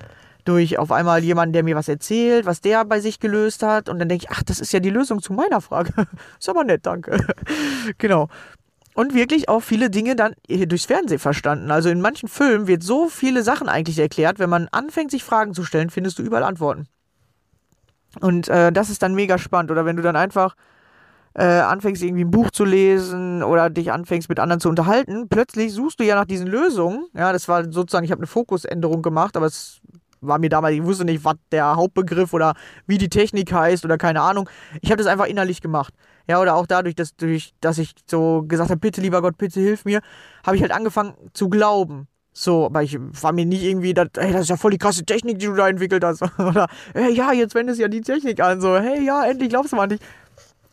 [0.43, 3.87] durch auf einmal jemanden, der mir was erzählt, was der bei sich gelöst hat.
[3.87, 5.93] Und dann denke ich, ach, das ist ja die Lösung zu meiner Frage.
[6.37, 7.25] ist aber nett, danke.
[7.97, 8.27] genau.
[8.93, 11.71] Und wirklich auch viele Dinge dann durchs Fernsehen verstanden.
[11.71, 14.37] Also in manchen Filmen wird so viele Sachen eigentlich erklärt.
[14.37, 16.87] Wenn man anfängt, sich Fragen zu stellen, findest du überall Antworten.
[18.19, 19.71] Und äh, das ist dann mega spannend.
[19.71, 20.57] Oder wenn du dann einfach
[21.33, 25.73] äh, anfängst, irgendwie ein Buch zu lesen oder dich anfängst, mit anderen zu unterhalten, plötzlich
[25.73, 27.05] suchst du ja nach diesen Lösungen.
[27.13, 29.81] Ja, das war sozusagen, ich habe eine Fokusänderung gemacht, aber es
[30.21, 32.53] war mir damals, ich wusste nicht, was der Hauptbegriff oder
[32.85, 34.49] wie die Technik heißt oder keine Ahnung.
[34.81, 35.93] Ich habe das einfach innerlich gemacht.
[36.27, 39.59] Ja, oder auch dadurch, dass, durch, dass ich so gesagt habe, bitte, lieber Gott, bitte
[39.59, 40.01] hilf mir,
[40.45, 42.07] habe ich halt angefangen zu glauben.
[42.33, 45.03] So, aber ich war mir nicht irgendwie, das, hey, das ist ja voll die krasse
[45.03, 46.21] Technik, die du da entwickelt hast.
[46.39, 48.61] Oder, hey, ja, jetzt wendest du ja die Technik an.
[48.61, 50.01] So, hey, ja, endlich glaubst du mal nicht.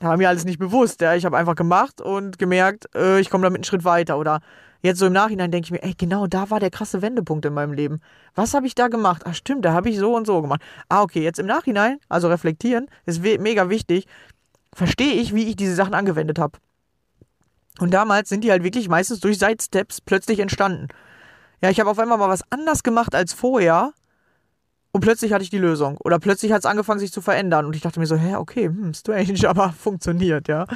[0.00, 1.00] War mir alles nicht bewusst.
[1.00, 1.14] Ja.
[1.14, 4.18] Ich habe einfach gemacht und gemerkt, äh, ich komme damit einen Schritt weiter.
[4.18, 4.40] Oder
[4.82, 7.54] jetzt so im Nachhinein denke ich mir, ey, genau da war der krasse Wendepunkt in
[7.54, 8.00] meinem Leben.
[8.34, 9.22] Was habe ich da gemacht?
[9.24, 10.60] Ach, stimmt, da habe ich so und so gemacht.
[10.88, 14.06] Ah, okay, jetzt im Nachhinein, also reflektieren, ist mega wichtig.
[14.72, 16.58] Verstehe ich, wie ich diese Sachen angewendet habe.
[17.80, 20.88] Und damals sind die halt wirklich meistens durch Sidesteps plötzlich entstanden.
[21.62, 23.92] Ja, ich habe auf einmal mal was anders gemacht als vorher
[24.92, 25.96] und plötzlich hatte ich die Lösung.
[25.98, 27.66] Oder plötzlich hat es angefangen, sich zu verändern.
[27.66, 30.66] Und ich dachte mir so, hä, okay, hm, strange, aber funktioniert, ja.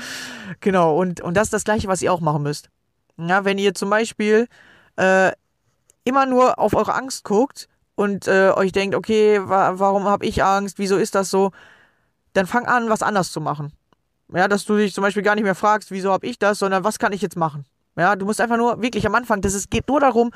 [0.60, 2.68] Genau, und, und das ist das Gleiche, was ihr auch machen müsst.
[3.16, 4.48] Ja, wenn ihr zum Beispiel
[4.96, 5.32] äh,
[6.04, 10.42] immer nur auf eure Angst guckt und äh, euch denkt, okay, wa warum habe ich
[10.42, 11.50] Angst, wieso ist das so,
[12.32, 13.72] dann fang an, was anders zu machen.
[14.32, 16.84] Ja, dass du dich zum Beispiel gar nicht mehr fragst, wieso habe ich das, sondern
[16.84, 17.66] was kann ich jetzt machen?
[17.96, 20.32] Ja, du musst einfach nur wirklich am Anfang, das ist, geht nur darum,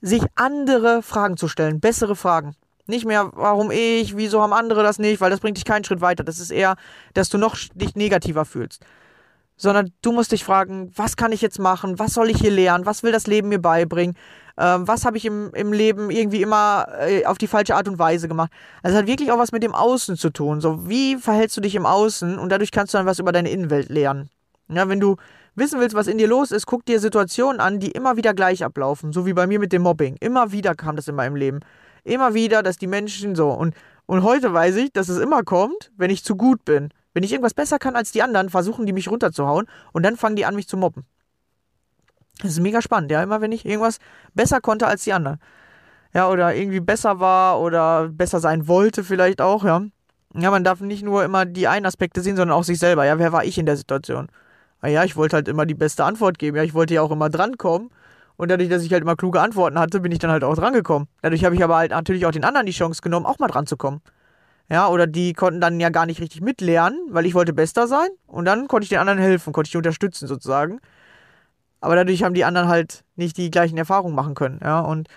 [0.00, 2.54] sich andere Fragen zu stellen, bessere Fragen.
[2.90, 6.00] Nicht mehr, warum ich, wieso haben andere das nicht, weil das bringt dich keinen Schritt
[6.00, 6.24] weiter.
[6.24, 6.76] Das ist eher,
[7.14, 8.84] dass du noch dich negativer fühlst.
[9.56, 11.98] Sondern du musst dich fragen, was kann ich jetzt machen?
[11.98, 12.86] Was soll ich hier lernen?
[12.86, 14.16] Was will das Leben mir beibringen?
[14.58, 17.98] Ähm, was habe ich im, im Leben irgendwie immer äh, auf die falsche Art und
[17.98, 18.50] Weise gemacht?
[18.82, 20.60] Also es hat wirklich auch was mit dem Außen zu tun.
[20.60, 22.38] So, wie verhältst du dich im Außen?
[22.38, 24.28] Und dadurch kannst du dann was über deine Innenwelt lernen.
[24.68, 25.16] Ja, wenn du
[25.54, 28.64] wissen willst, was in dir los ist, guck dir Situationen an, die immer wieder gleich
[28.64, 29.12] ablaufen.
[29.12, 30.16] So wie bei mir mit dem Mobbing.
[30.20, 31.60] Immer wieder kam das in meinem Leben.
[32.04, 33.50] Immer wieder, dass die Menschen so.
[33.50, 33.74] Und,
[34.06, 36.90] und heute weiß ich, dass es immer kommt, wenn ich zu gut bin.
[37.12, 40.36] Wenn ich irgendwas besser kann als die anderen, versuchen die mich runterzuhauen und dann fangen
[40.36, 41.04] die an, mich zu mobben.
[42.40, 43.22] Das ist mega spannend, ja.
[43.22, 43.98] Immer wenn ich irgendwas
[44.34, 45.38] besser konnte als die anderen.
[46.14, 49.82] Ja, oder irgendwie besser war oder besser sein wollte, vielleicht auch, ja.
[50.34, 53.04] Ja, man darf nicht nur immer die einen Aspekte sehen, sondern auch sich selber.
[53.04, 54.28] Ja, wer war ich in der Situation?
[54.82, 56.56] naja, ich wollte halt immer die beste Antwort geben.
[56.56, 57.90] Ja, ich wollte ja auch immer drankommen.
[58.40, 61.08] Und dadurch, dass ich halt immer kluge Antworten hatte, bin ich dann halt auch drangekommen.
[61.20, 63.66] Dadurch habe ich aber halt natürlich auch den anderen die Chance genommen, auch mal dran
[63.66, 64.00] zu kommen.
[64.70, 68.08] Ja, oder die konnten dann ja gar nicht richtig mitlernen, weil ich wollte bester sein.
[68.26, 70.80] Und dann konnte ich den anderen helfen, konnte ich die unterstützen sozusagen.
[71.82, 74.58] Aber dadurch haben die anderen halt nicht die gleichen Erfahrungen machen können.
[74.64, 75.08] Ja, und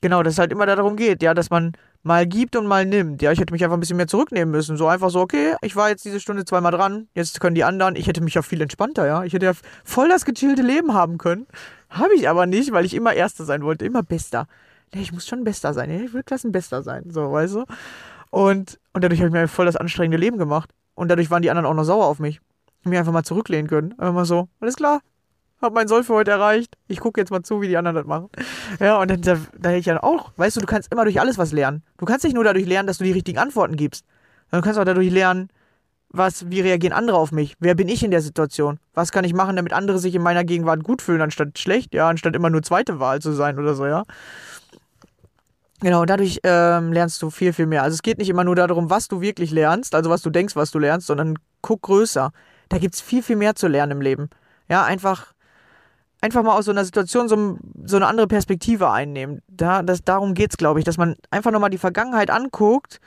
[0.00, 1.72] genau, dass es halt immer darum geht, ja, dass man
[2.04, 3.20] mal gibt und mal nimmt.
[3.20, 4.76] Ja, ich hätte mich einfach ein bisschen mehr zurücknehmen müssen.
[4.76, 7.96] So einfach so, okay, ich war jetzt diese Stunde zweimal dran, jetzt können die anderen.
[7.96, 9.24] Ich hätte mich ja viel entspannter, ja.
[9.24, 11.48] Ich hätte ja voll das gechillte Leben haben können.
[11.90, 14.46] Habe ich aber nicht, weil ich immer Erster sein wollte, immer Bester.
[14.94, 15.90] Nee, ich muss schon Bester sein.
[15.90, 17.64] Ich will Klassenbester sein, so, weißt du.
[18.30, 20.70] Und, und dadurch habe ich mir voll das anstrengende Leben gemacht.
[20.94, 22.40] Und dadurch waren die anderen auch noch sauer auf mich.
[22.84, 23.92] Mir einfach mal zurücklehnen können.
[23.92, 25.00] Einfach mal so, alles klar,
[25.60, 26.76] hab mein Soll für heute erreicht.
[26.86, 28.28] Ich gucke jetzt mal zu, wie die anderen das machen.
[28.80, 31.20] Ja, und dann, da, da hätte ich dann auch, weißt du, du kannst immer durch
[31.20, 31.82] alles was lernen.
[31.98, 34.04] Du kannst nicht nur dadurch lernen, dass du die richtigen Antworten gibst.
[34.50, 35.48] Du kannst auch dadurch lernen,
[36.10, 37.56] was, wie reagieren andere auf mich?
[37.60, 38.78] Wer bin ich in der Situation?
[38.94, 42.08] Was kann ich machen, damit andere sich in meiner Gegenwart gut fühlen, anstatt schlecht, ja,
[42.08, 44.04] anstatt immer nur zweite Wahl zu sein oder so, ja.
[45.80, 47.82] Genau, und dadurch ähm, lernst du viel, viel mehr.
[47.82, 50.56] Also es geht nicht immer nur darum, was du wirklich lernst, also was du denkst,
[50.56, 52.32] was du lernst, sondern guck größer.
[52.68, 54.28] Da gibt es viel, viel mehr zu lernen im Leben.
[54.68, 55.34] Ja, einfach
[56.20, 59.40] einfach mal aus so einer Situation so, so eine andere Perspektive einnehmen.
[59.46, 63.00] Da, das, darum geht es, glaube ich, dass man einfach nochmal die Vergangenheit anguckt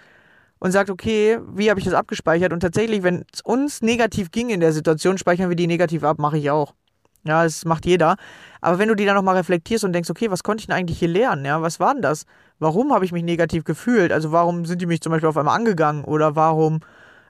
[0.62, 2.53] und sagt, okay, wie habe ich das abgespeichert?
[2.53, 6.20] Und tatsächlich, wenn es uns negativ ging in der Situation, speichern wir die negativ ab,
[6.20, 6.76] mache ich auch.
[7.24, 8.16] Ja, das macht jeder.
[8.62, 10.99] Aber wenn du die dann nochmal reflektierst und denkst, okay, was konnte ich denn eigentlich
[10.99, 11.45] hier lernen?
[11.45, 12.26] Ja, was war denn das?
[12.59, 14.12] Warum habe ich mich negativ gefühlt?
[14.12, 16.03] Also warum sind die mich zum Beispiel auf einmal angegangen?
[16.03, 16.82] Oder warum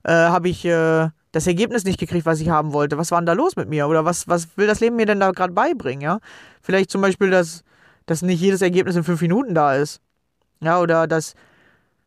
[0.04, 2.98] äh, habe ich äh, das Ergebnis nicht gekriegt, was ich haben wollte.
[2.98, 3.88] Was war denn da los mit mir?
[3.88, 6.20] Oder was, was will das Leben mir denn da gerade beibringen, ja?
[6.62, 7.64] Vielleicht zum Beispiel, dass,
[8.06, 10.02] dass nicht jedes Ergebnis in fünf Minuten da ist.
[10.60, 11.34] Ja, oder dass,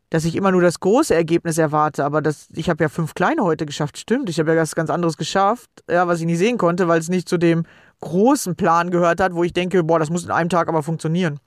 [0.09, 3.43] dass ich immer nur das große Ergebnis erwarte, aber das, ich habe ja fünf kleine
[3.43, 4.29] heute geschafft, stimmt.
[4.29, 7.09] Ich habe ja was ganz anderes geschafft, ja, was ich nie sehen konnte, weil es
[7.09, 7.65] nicht zu dem
[8.01, 11.39] großen Plan gehört hat, wo ich denke, boah, das muss in einem Tag aber funktionieren.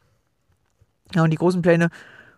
[1.14, 1.88] Ja, und die großen Pläne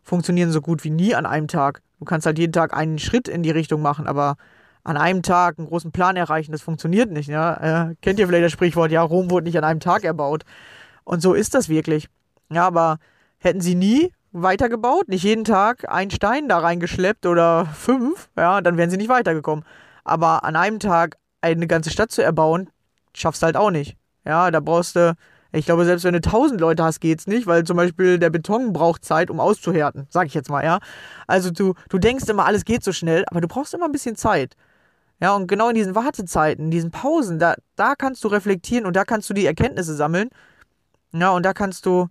[0.03, 1.83] funktionieren so gut wie nie an einem Tag.
[1.99, 4.37] Du kannst halt jeden Tag einen Schritt in die Richtung machen, aber
[4.85, 7.29] an einem Tag einen großen Plan erreichen, das funktioniert nicht.
[7.29, 7.89] Ja?
[7.91, 10.45] Äh, kennt ihr vielleicht das Sprichwort, ja, Rom wurde nicht an einem Tag erbaut.
[11.05, 12.09] Und so ist das wirklich.
[12.51, 12.99] Ja, aber
[13.39, 18.77] hätten sie nie weitergebaut, nicht jeden Tag einen Stein da reingeschleppt oder fünf, ja, dann
[18.77, 19.65] wären sie nicht weitergekommen.
[20.05, 22.71] Aber an einem Tag eine ganze Stadt zu erbauen,
[23.15, 23.97] schaffst du halt auch nicht.
[24.25, 25.15] Ja, da brauchst du,
[25.53, 28.73] ich glaube, selbst wenn du tausend Leute hast, geht's nicht, weil zum Beispiel der Beton
[28.73, 30.79] braucht Zeit, um auszuhärten, sag ich jetzt mal, ja.
[31.27, 34.17] Also du, du denkst immer, alles geht so schnell, aber du brauchst immer ein bisschen
[34.17, 34.57] Zeit.
[35.21, 38.97] Ja, und genau in diesen Wartezeiten, in diesen Pausen, da, da kannst du reflektieren und
[38.97, 40.31] da kannst du die Erkenntnisse sammeln.
[41.13, 42.09] Ja, und da kannst du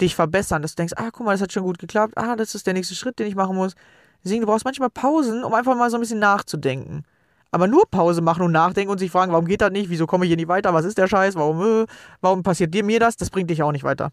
[0.00, 2.54] dich verbessern, dass du denkst, ah, guck mal, das hat schon gut geklappt, ah, das
[2.54, 3.74] ist der nächste Schritt, den ich machen muss.
[4.24, 7.04] Deswegen, du brauchst manchmal Pausen, um einfach mal so ein bisschen nachzudenken.
[7.50, 10.24] Aber nur Pause machen und nachdenken und sich fragen, warum geht das nicht, wieso komme
[10.24, 11.86] ich hier nicht weiter, was ist der Scheiß, warum, äh,
[12.20, 14.12] warum passiert dir mir das, das bringt dich auch nicht weiter.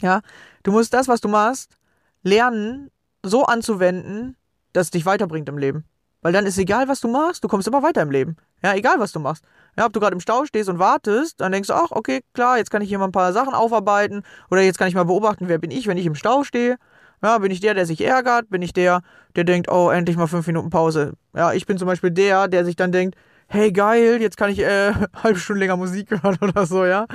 [0.00, 0.20] Ja,
[0.64, 1.76] du musst das, was du machst,
[2.22, 2.90] lernen,
[3.22, 4.36] so anzuwenden,
[4.72, 5.84] dass es dich weiterbringt im Leben.
[6.20, 8.36] Weil dann ist egal, was du machst, du kommst immer weiter im Leben.
[8.62, 9.44] Ja, egal, was du machst.
[9.76, 12.58] Ja, ob du gerade im Stau stehst und wartest, dann denkst du, ach, okay, klar,
[12.58, 15.48] jetzt kann ich hier mal ein paar Sachen aufarbeiten oder jetzt kann ich mal beobachten,
[15.48, 16.76] wer bin ich, wenn ich im Stau stehe.
[17.22, 18.50] Ja, bin ich der, der sich ärgert?
[18.50, 19.00] Bin ich der,
[19.34, 21.14] der denkt, oh, endlich mal fünf Minuten Pause?
[21.34, 23.16] Ja, ich bin zum Beispiel der, der sich dann denkt,
[23.48, 27.06] hey, geil, jetzt kann ich äh, halbe Stunde länger Musik hören oder so, ja.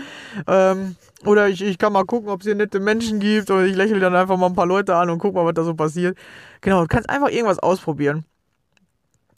[0.47, 0.95] Ähm,
[1.25, 3.99] oder ich, ich kann mal gucken, ob es hier nette Menschen gibt oder ich lächle
[3.99, 6.17] dann einfach mal ein paar Leute an und guck mal, was da so passiert.
[6.61, 8.25] Genau, du kannst einfach irgendwas ausprobieren.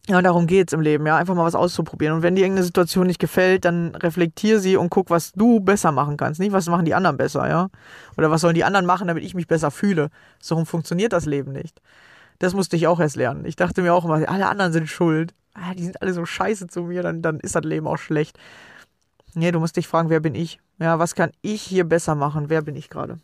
[0.08, 2.16] Ja, und darum geht's im Leben, ja, einfach mal was auszuprobieren.
[2.16, 5.92] Und wenn dir irgendeine Situation nicht gefällt, dann reflektier sie und guck, was du besser
[5.92, 6.40] machen kannst.
[6.40, 7.70] Nicht, was machen die anderen besser, ja?
[8.18, 10.10] Oder was sollen die anderen machen, damit ich mich besser fühle.
[10.40, 11.82] So funktioniert das Leben nicht.
[12.40, 13.46] Das musste ich auch erst lernen.
[13.46, 15.36] Ich dachte mir auch immer, alle anderen sind schuld.
[15.54, 18.40] Ah, die sind alle so scheiße zu mir, dann, dann ist das Leben auch schlecht.
[19.36, 20.60] Nee, du musst dich fragen, wer bin ich?
[20.80, 22.50] Ja, was kann ich hier besser machen?
[22.50, 23.20] Wer bin ich gerade?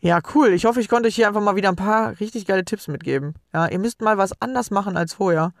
[0.00, 0.52] Ja, cool.
[0.52, 3.34] Ich hoffe, ich konnte euch hier einfach mal wieder ein paar richtig geile Tipps mitgeben.
[3.52, 5.52] Ja, ihr müsst mal was anders machen als vorher.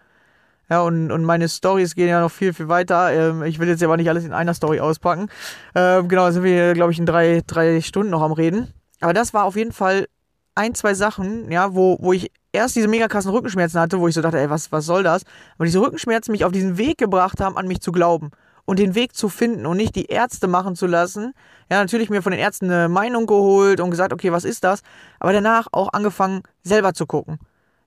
[0.70, 3.12] Ja, und, und meine Stories gehen ja noch viel, viel weiter.
[3.12, 5.28] Ähm, ich will jetzt aber nicht alles in einer Story auspacken.
[5.74, 8.72] Ähm, genau, sind wir, glaube ich, in drei, drei Stunden noch am Reden.
[9.00, 10.06] Aber das war auf jeden Fall
[10.54, 14.14] ein, zwei Sachen, ja, wo, wo ich erst diese mega krassen Rückenschmerzen hatte, wo ich
[14.14, 15.22] so dachte, ey, was, was soll das?
[15.56, 18.30] Aber diese Rückenschmerzen mich auf diesen Weg gebracht haben, an mich zu glauben
[18.68, 21.32] und den Weg zu finden und nicht die Ärzte machen zu lassen.
[21.70, 24.82] Ja, natürlich mir von den Ärzten eine Meinung geholt und gesagt, okay, was ist das?
[25.20, 27.38] Aber danach auch angefangen, selber zu gucken.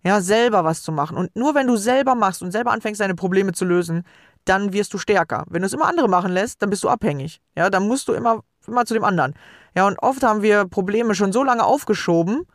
[0.03, 1.17] Ja, selber was zu machen.
[1.17, 4.01] Und nur wenn du selber machst und selber anfängst, deine Probleme zu lösen,
[4.45, 5.45] dann wirst du stärker.
[5.51, 7.41] Wenn du es immer andere machen lässt, dann bist du abhängig.
[7.55, 9.35] Ja, dann musst du immer, immer zu dem anderen.
[9.75, 12.47] Ja, und oft haben wir Probleme schon so lange aufgeschoben,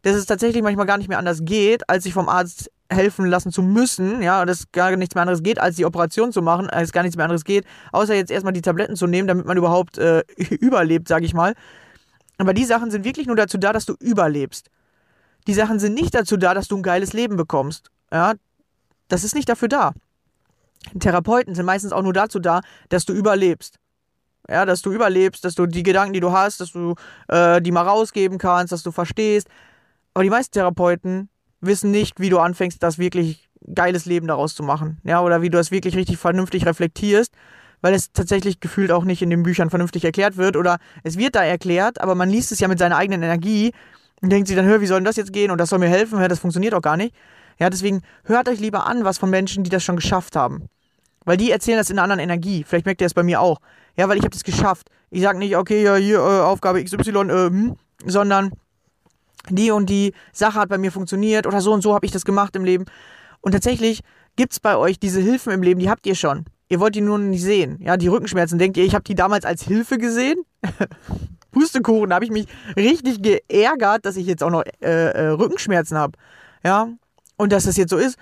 [0.00, 3.50] dass es tatsächlich manchmal gar nicht mehr anders geht, als sich vom Arzt helfen lassen
[3.50, 6.92] zu müssen, ja, dass gar nichts mehr anderes geht, als die Operation zu machen, als
[6.92, 9.98] gar nichts mehr anderes geht, außer jetzt erstmal die Tabletten zu nehmen, damit man überhaupt
[9.98, 10.22] äh,
[10.60, 11.54] überlebt, sage ich mal.
[12.38, 14.70] Aber die Sachen sind wirklich nur dazu da, dass du überlebst.
[15.46, 17.90] Die Sachen sind nicht dazu da, dass du ein geiles Leben bekommst.
[18.12, 18.34] Ja,
[19.08, 19.92] das ist nicht dafür da.
[20.98, 23.78] Therapeuten sind meistens auch nur dazu da, dass du überlebst.
[24.48, 26.94] Ja, dass du überlebst, dass du die Gedanken, die du hast, dass du
[27.28, 29.48] äh, die mal rausgeben kannst, dass du verstehst.
[30.12, 31.30] Aber die meisten Therapeuten
[31.66, 34.98] wissen nicht, wie du anfängst, das wirklich geiles Leben daraus zu machen.
[35.04, 37.32] Ja, oder wie du das wirklich richtig vernünftig reflektierst,
[37.80, 40.56] weil es tatsächlich gefühlt auch nicht in den Büchern vernünftig erklärt wird.
[40.56, 43.72] Oder es wird da erklärt, aber man liest es ja mit seiner eigenen Energie
[44.20, 45.50] und denkt sich dann, hör, wie soll denn das jetzt gehen?
[45.50, 47.14] Und das soll mir helfen, ja, das funktioniert auch gar nicht.
[47.58, 50.68] Ja, deswegen hört euch lieber an, was von Menschen, die das schon geschafft haben.
[51.24, 52.64] Weil die erzählen das in einer anderen Energie.
[52.66, 53.60] Vielleicht merkt ihr es bei mir auch.
[53.96, 54.88] Ja, weil ich habe das geschafft.
[55.10, 58.50] Ich sage nicht, okay, ja, hier, äh, Aufgabe XY, äh, hm, sondern
[59.50, 62.24] die und die Sache hat bei mir funktioniert oder so und so habe ich das
[62.24, 62.84] gemacht im Leben.
[63.40, 64.00] Und tatsächlich
[64.36, 66.44] gibt es bei euch diese Hilfen im Leben, die habt ihr schon.
[66.68, 67.78] Ihr wollt die nur nicht sehen.
[67.80, 70.38] Ja, die Rückenschmerzen, denkt ihr, ich habe die damals als Hilfe gesehen?
[71.52, 75.96] Pustekuchen, da habe ich mich richtig geärgert, dass ich jetzt auch noch äh, äh, Rückenschmerzen
[75.96, 76.18] habe.
[76.64, 76.88] Ja,
[77.36, 78.18] und dass das jetzt so ist.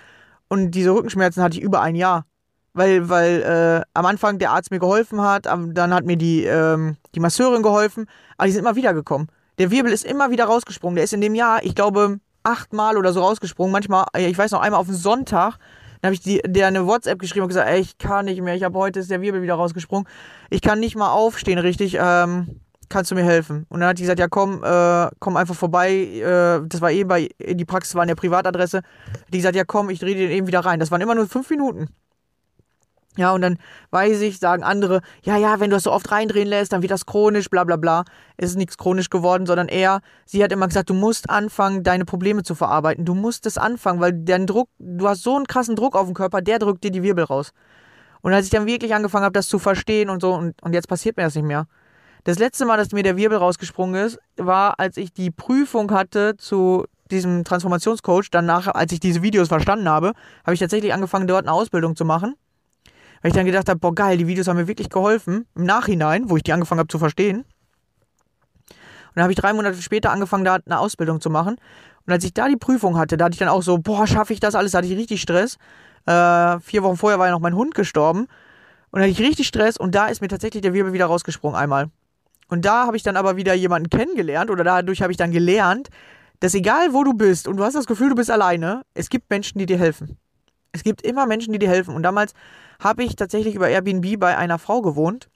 [0.49, 2.25] Und diese Rückenschmerzen hatte ich über ein Jahr.
[2.73, 6.97] Weil, weil äh, am Anfang der Arzt mir geholfen hat, dann hat mir die, ähm,
[7.13, 9.27] die Masseurin geholfen, aber die sind immer wieder gekommen.
[9.57, 10.95] Der Wirbel ist immer wieder rausgesprungen.
[10.95, 13.71] Der ist in dem Jahr, ich glaube, achtmal oder so rausgesprungen.
[13.71, 15.57] Manchmal, äh, ich weiß noch, einmal auf den Sonntag.
[16.01, 18.55] Dann habe ich die, der eine WhatsApp geschrieben und gesagt, ey, ich kann nicht mehr.
[18.55, 20.07] Ich habe heute ist der Wirbel wieder rausgesprungen.
[20.49, 21.97] Ich kann nicht mal aufstehen, richtig.
[21.99, 23.65] Ähm, kannst du mir helfen?
[23.69, 25.91] Und dann hat die gesagt, ja komm, äh, komm einfach vorbei.
[25.91, 28.81] Äh, das war eh bei, die Praxis war in der Privatadresse.
[29.31, 30.79] Die gesagt, ja komm, ich drehe den eben wieder rein.
[30.79, 31.87] Das waren immer nur fünf Minuten.
[33.15, 33.57] Ja, und dann
[33.91, 36.91] weiß ich, sagen andere, ja, ja, wenn du das so oft reindrehen lässt, dann wird
[36.91, 38.05] das chronisch, bla bla bla.
[38.37, 42.05] Es ist nichts chronisch geworden, sondern eher, sie hat immer gesagt, du musst anfangen, deine
[42.05, 43.05] Probleme zu verarbeiten.
[43.05, 46.15] Du musst es anfangen, weil dein Druck, du hast so einen krassen Druck auf dem
[46.15, 47.53] Körper, der drückt dir die Wirbel raus.
[48.21, 50.87] Und als ich dann wirklich angefangen habe, das zu verstehen und so, und, und jetzt
[50.87, 51.67] passiert mir das nicht mehr.
[52.23, 56.35] Das letzte Mal, dass mir der Wirbel rausgesprungen ist, war, als ich die Prüfung hatte
[56.37, 58.29] zu diesem Transformationscoach.
[58.31, 60.13] Danach, als ich diese Videos verstanden habe,
[60.45, 62.35] habe ich tatsächlich angefangen, dort eine Ausbildung zu machen
[63.23, 65.47] weil ich dann gedacht habe, boah geil, die Videos haben mir wirklich geholfen.
[65.55, 67.45] Im Nachhinein, wo ich die angefangen habe zu verstehen.
[68.67, 71.55] Und dann habe ich drei Monate später angefangen, da eine Ausbildung zu machen.
[72.05, 74.33] Und als ich da die Prüfung hatte, da hatte ich dann auch so, boah, schaffe
[74.33, 74.73] ich das alles?
[74.73, 75.55] Da hatte ich richtig Stress.
[76.05, 78.27] Äh, vier Wochen vorher war ja noch mein Hund gestorben.
[78.91, 81.57] Und da hatte ich richtig Stress und da ist mir tatsächlich der Wirbel wieder rausgesprungen
[81.57, 81.89] einmal.
[82.49, 85.87] Und da habe ich dann aber wieder jemanden kennengelernt oder dadurch habe ich dann gelernt,
[86.41, 89.29] dass egal wo du bist und du hast das Gefühl, du bist alleine, es gibt
[89.29, 90.17] Menschen, die dir helfen.
[90.73, 91.95] Es gibt immer Menschen, die dir helfen.
[91.95, 92.33] Und damals
[92.83, 95.29] habe ich tatsächlich über Airbnb bei einer Frau gewohnt.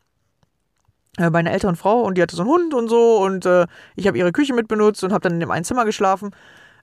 [1.18, 3.66] äh, bei einer älteren Frau und die hatte so einen Hund und so und äh,
[3.96, 6.32] ich habe ihre Küche mitbenutzt und habe dann in dem einen Zimmer geschlafen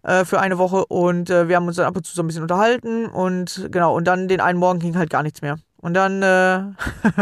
[0.03, 2.27] äh, für eine Woche und äh, wir haben uns dann ab und zu so ein
[2.27, 5.57] bisschen unterhalten und genau und dann den einen Morgen ging halt gar nichts mehr.
[5.77, 6.61] Und dann äh,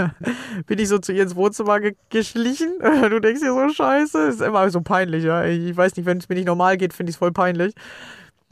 [0.67, 2.71] bin ich so zu ihr ins Wohnzimmer ge geschlichen.
[3.11, 5.45] Du denkst dir so, scheiße, ist immer so peinlich, ja.
[5.45, 7.75] Ich weiß nicht, wenn es mir nicht normal geht, finde ich es voll peinlich.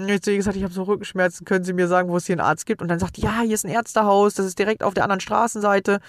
[0.09, 2.41] Und zu gesagt, ich habe so Rückenschmerzen, können Sie mir sagen, wo es hier einen
[2.41, 2.81] Arzt gibt?
[2.81, 5.21] Und dann sagt die, ja, hier ist ein Ärztehaus, das ist direkt auf der anderen
[5.21, 6.01] Straßenseite.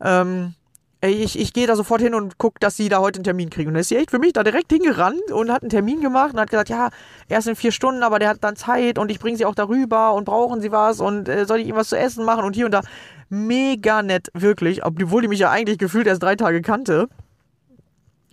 [0.00, 0.54] Ähm,
[1.02, 3.68] ich, ich gehe da sofort hin und gucke, dass sie da heute einen Termin kriegen.
[3.68, 6.32] Und dann ist sie echt für mich da direkt hingerannt und hat einen Termin gemacht
[6.32, 6.88] und hat gesagt, ja,
[7.28, 10.14] erst in vier Stunden, aber der hat dann Zeit und ich bringe sie auch darüber
[10.14, 12.64] und brauchen sie was und äh, soll ich ihm was zu essen machen und hier
[12.64, 12.80] und da.
[13.28, 17.08] Mega nett, wirklich, obwohl die mich ja eigentlich gefühlt erst drei Tage kannte.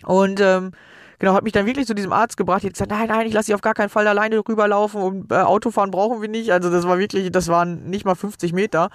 [0.05, 0.72] Und ähm,
[1.22, 2.63] genau, hat mich dann wirklich zu diesem Arzt gebracht.
[2.63, 5.32] Die hat gesagt, nein, nein, ich lasse sie auf gar keinen Fall alleine rüberlaufen und
[5.32, 6.51] äh, Autofahren brauchen wir nicht.
[6.51, 8.89] Also das war wirklich, das waren nicht mal 50 Meter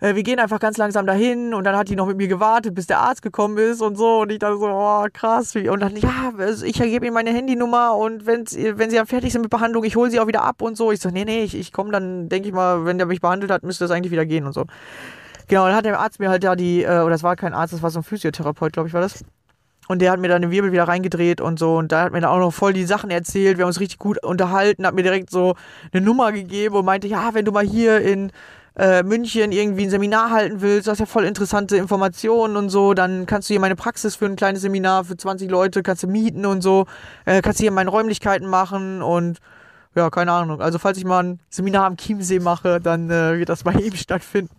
[0.00, 2.74] äh, wir gehen einfach ganz langsam dahin und dann hat die noch mit mir gewartet,
[2.74, 5.54] bis der Arzt gekommen ist und so und ich dachte so, oh krass.
[5.56, 6.32] Und dann, ja,
[6.64, 9.96] ich gebe ihm meine Handynummer und wenn, wenn sie dann fertig sind mit Behandlung, ich
[9.96, 10.92] hole sie auch wieder ab und so.
[10.92, 13.50] Ich so, nee, nee, ich, ich komme dann, denke ich mal, wenn der mich behandelt
[13.50, 14.66] hat, müsste das eigentlich wieder gehen und so.
[15.48, 17.72] Genau, dann hat der Arzt mir halt da die, äh, oder das war kein Arzt,
[17.72, 19.24] das war so ein Physiotherapeut, glaube ich, war das.
[19.88, 21.76] Und der hat mir dann den Wirbel wieder reingedreht und so.
[21.76, 23.56] Und da hat mir dann auch noch voll die Sachen erzählt.
[23.56, 25.56] Wir haben uns richtig gut unterhalten, hat mir direkt so
[25.92, 28.30] eine Nummer gegeben und meinte, ja, wenn du mal hier in
[28.78, 32.94] äh, München irgendwie ein Seminar halten willst, du hast ja voll interessante Informationen und so,
[32.94, 36.06] dann kannst du hier meine Praxis für ein kleines Seminar für 20 Leute, kannst du
[36.06, 36.86] mieten und so,
[37.24, 39.38] äh, kannst du hier meine Räumlichkeiten machen und
[39.96, 40.60] ja, keine Ahnung.
[40.60, 43.96] Also falls ich mal ein Seminar am Chiemsee mache, dann äh, wird das bei ihm
[43.96, 44.54] stattfinden.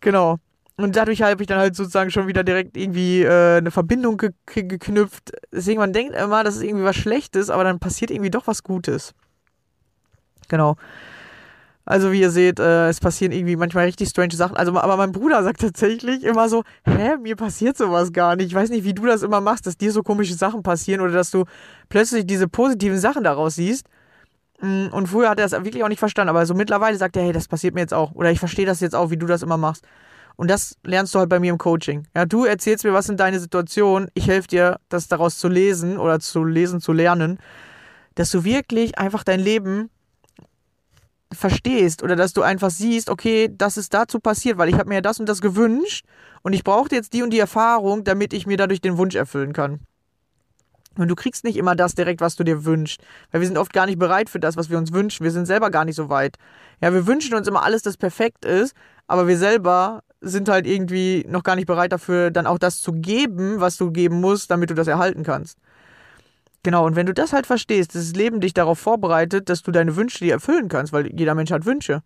[0.00, 0.38] Genau.
[0.78, 4.30] Und dadurch habe ich dann halt sozusagen schon wieder direkt irgendwie äh, eine Verbindung ge
[4.54, 5.32] geknüpft.
[5.52, 8.62] Deswegen, man denkt immer, das ist irgendwie was Schlechtes, aber dann passiert irgendwie doch was
[8.62, 9.12] Gutes.
[10.46, 10.76] Genau.
[11.84, 14.56] Also wie ihr seht, äh, es passieren irgendwie manchmal richtig strange Sachen.
[14.56, 18.48] Also, aber mein Bruder sagt tatsächlich immer so, hä, mir passiert sowas gar nicht.
[18.48, 21.12] Ich weiß nicht, wie du das immer machst, dass dir so komische Sachen passieren oder
[21.12, 21.44] dass du
[21.88, 23.86] plötzlich diese positiven Sachen daraus siehst.
[24.60, 27.24] Mm, und früher hat er das wirklich auch nicht verstanden, aber so mittlerweile sagt er,
[27.24, 28.12] hey, das passiert mir jetzt auch.
[28.12, 29.84] Oder ich verstehe das jetzt auch, wie du das immer machst.
[30.38, 32.06] Und das lernst du halt bei mir im Coaching.
[32.14, 35.98] Ja, du erzählst mir, was sind deine Situationen, ich helfe dir, das daraus zu lesen
[35.98, 37.40] oder zu lesen, zu lernen,
[38.14, 39.90] dass du wirklich einfach dein Leben
[41.32, 44.96] verstehst oder dass du einfach siehst, okay, das ist dazu passiert, weil ich habe mir
[44.96, 46.06] ja das und das gewünscht
[46.42, 49.52] und ich brauchte jetzt die und die Erfahrung, damit ich mir dadurch den Wunsch erfüllen
[49.52, 49.80] kann.
[50.96, 53.00] Und du kriegst nicht immer das direkt, was du dir wünschst,
[53.32, 55.24] weil wir sind oft gar nicht bereit für das, was wir uns wünschen.
[55.24, 56.36] Wir sind selber gar nicht so weit.
[56.80, 58.76] Ja, wir wünschen uns immer alles, das perfekt ist,
[59.08, 62.92] aber wir selber sind halt irgendwie noch gar nicht bereit dafür, dann auch das zu
[62.92, 65.58] geben, was du geben musst, damit du das erhalten kannst.
[66.62, 69.70] Genau, und wenn du das halt verstehst, dass das Leben dich darauf vorbereitet, dass du
[69.70, 72.02] deine Wünsche dir erfüllen kannst, weil jeder Mensch hat Wünsche.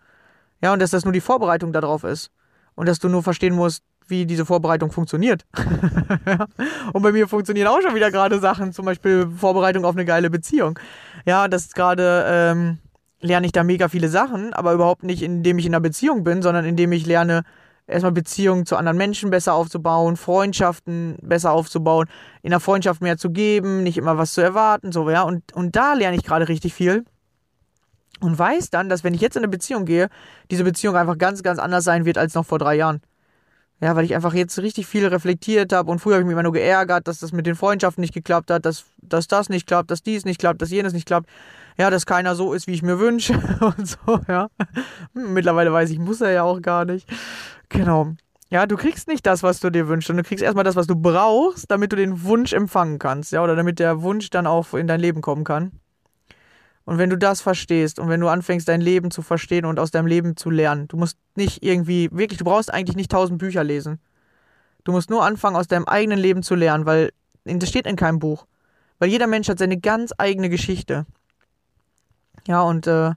[0.63, 2.31] Ja, und dass das nur die Vorbereitung darauf ist.
[2.75, 5.45] Und dass du nur verstehen musst, wie diese Vorbereitung funktioniert.
[6.93, 10.31] und bei mir funktionieren auch schon wieder gerade Sachen, zum Beispiel Vorbereitung auf eine geile
[10.31, 10.79] Beziehung.
[11.27, 12.79] Ja, das ist gerade, ähm,
[13.21, 16.43] lerne ich da mega viele Sachen, aber überhaupt nicht, indem ich in einer Beziehung bin,
[16.43, 17.43] sondern indem ich lerne,
[17.87, 22.09] erstmal Beziehungen zu anderen Menschen besser aufzubauen, Freundschaften besser aufzubauen,
[22.43, 25.23] in der Freundschaft mehr zu geben, nicht immer was zu erwarten, so, ja.
[25.23, 27.05] Und, und da lerne ich gerade richtig viel.
[28.21, 30.09] Und weiß dann, dass wenn ich jetzt in eine Beziehung gehe,
[30.51, 33.01] diese Beziehung einfach ganz, ganz anders sein wird als noch vor drei Jahren.
[33.81, 36.45] Ja, weil ich einfach jetzt richtig viel reflektiert habe und früher habe ich mich immer
[36.45, 39.91] nur geärgert, dass das mit den Freundschaften nicht geklappt hat, dass, dass das nicht klappt,
[39.91, 41.29] dass dies nicht klappt, dass jenes nicht klappt.
[41.77, 44.49] Ja, dass keiner so ist, wie ich mir wünsche und so, ja.
[45.15, 47.09] Hm, mittlerweile weiß ich, muss er ja auch gar nicht.
[47.73, 48.15] Genau.
[48.51, 50.87] Ja, du kriegst nicht das, was du dir wünschst, und du kriegst erstmal das, was
[50.87, 54.75] du brauchst, damit du den Wunsch empfangen kannst, ja, oder damit der Wunsch dann auch
[54.75, 55.73] in dein Leben kommen kann.
[56.85, 59.91] Und wenn du das verstehst und wenn du anfängst, dein Leben zu verstehen und aus
[59.91, 63.65] deinem Leben zu lernen, du musst nicht irgendwie, wirklich, du brauchst eigentlich nicht tausend Bücher
[63.65, 64.01] lesen.
[64.85, 67.13] Du musst nur anfangen, aus deinem eigenen Leben zu lernen, weil
[67.45, 68.47] das steht in keinem Buch.
[68.99, 71.07] Weil jeder Mensch hat seine ganz eigene Geschichte.
[72.49, 73.13] Ja, und äh,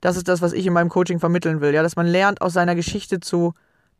[0.00, 2.52] das ist das, was ich in meinem Coaching vermitteln will, ja, dass man lernt, aus
[2.52, 3.52] seiner Geschichte zu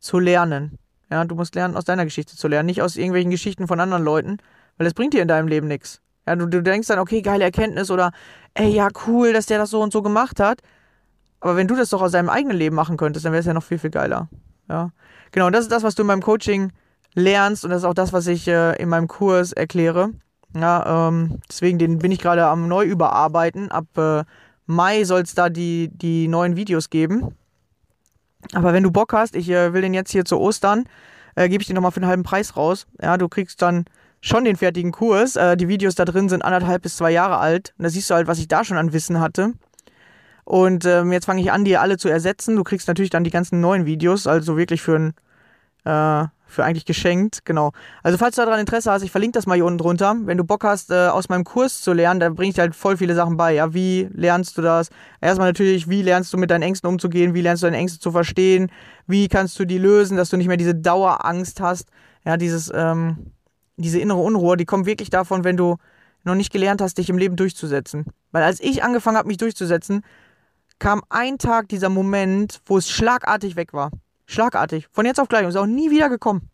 [0.03, 0.77] zu lernen.
[1.09, 4.03] Ja, du musst lernen, aus deiner Geschichte zu lernen, nicht aus irgendwelchen Geschichten von anderen
[4.03, 4.37] Leuten,
[4.77, 6.01] weil das bringt dir in deinem Leben nichts.
[6.27, 8.11] Ja, du, du denkst dann, okay, geile Erkenntnis oder
[8.53, 10.61] ey, ja, cool, dass der das so und so gemacht hat.
[11.39, 13.53] Aber wenn du das doch aus deinem eigenen Leben machen könntest, dann wäre es ja
[13.53, 14.29] noch viel, viel geiler.
[14.69, 14.91] Ja.
[15.31, 16.71] Genau, das ist das, was du in meinem Coaching
[17.15, 20.11] lernst und das ist auch das, was ich äh, in meinem Kurs erkläre.
[20.55, 23.71] Ja, ähm, deswegen den bin ich gerade am neu überarbeiten.
[23.71, 24.23] Ab äh,
[24.65, 27.35] Mai soll es da die, die neuen Videos geben.
[28.53, 30.85] Aber wenn du Bock hast, ich äh, will den jetzt hier zu Ostern,
[31.35, 32.85] äh, gebe ich den nochmal für einen halben Preis raus.
[33.01, 33.85] Ja, du kriegst dann
[34.21, 35.35] schon den fertigen Kurs.
[35.35, 37.73] Äh, die Videos da drin sind anderthalb bis zwei Jahre alt.
[37.77, 39.53] Und da siehst du halt, was ich da schon an Wissen hatte.
[40.45, 42.55] Und ähm, jetzt fange ich an, die alle zu ersetzen.
[42.55, 45.13] Du kriegst natürlich dann die ganzen neuen Videos, also wirklich für, ein,
[45.85, 47.45] äh, für eigentlich geschenkt.
[47.45, 47.71] Genau.
[48.03, 50.15] Also falls du daran Interesse hast, ich verlinke das mal hier unten drunter.
[50.23, 52.75] Wenn du Bock hast, äh, aus meinem Kurs zu lernen, da bringe ich dir halt
[52.75, 53.53] voll viele Sachen bei.
[53.53, 54.89] Ja, wie lernst du das?
[55.21, 57.33] Erstmal natürlich, wie lernst du mit deinen Ängsten umzugehen?
[57.33, 58.71] Wie lernst du deine Ängste zu verstehen?
[59.07, 61.89] Wie kannst du die lösen, dass du nicht mehr diese Dauerangst hast?
[62.25, 63.31] Ja, dieses, ähm,
[63.75, 65.77] diese innere Unruhe, die kommt wirklich davon, wenn du
[66.23, 68.05] noch nicht gelernt hast, dich im Leben durchzusetzen.
[68.31, 70.03] Weil als ich angefangen habe, mich durchzusetzen,
[70.79, 73.91] kam ein Tag dieser Moment, wo es schlagartig weg war.
[74.25, 74.87] Schlagartig.
[74.91, 75.43] Von jetzt auf gleich.
[75.43, 76.49] Und ist auch nie wieder gekommen.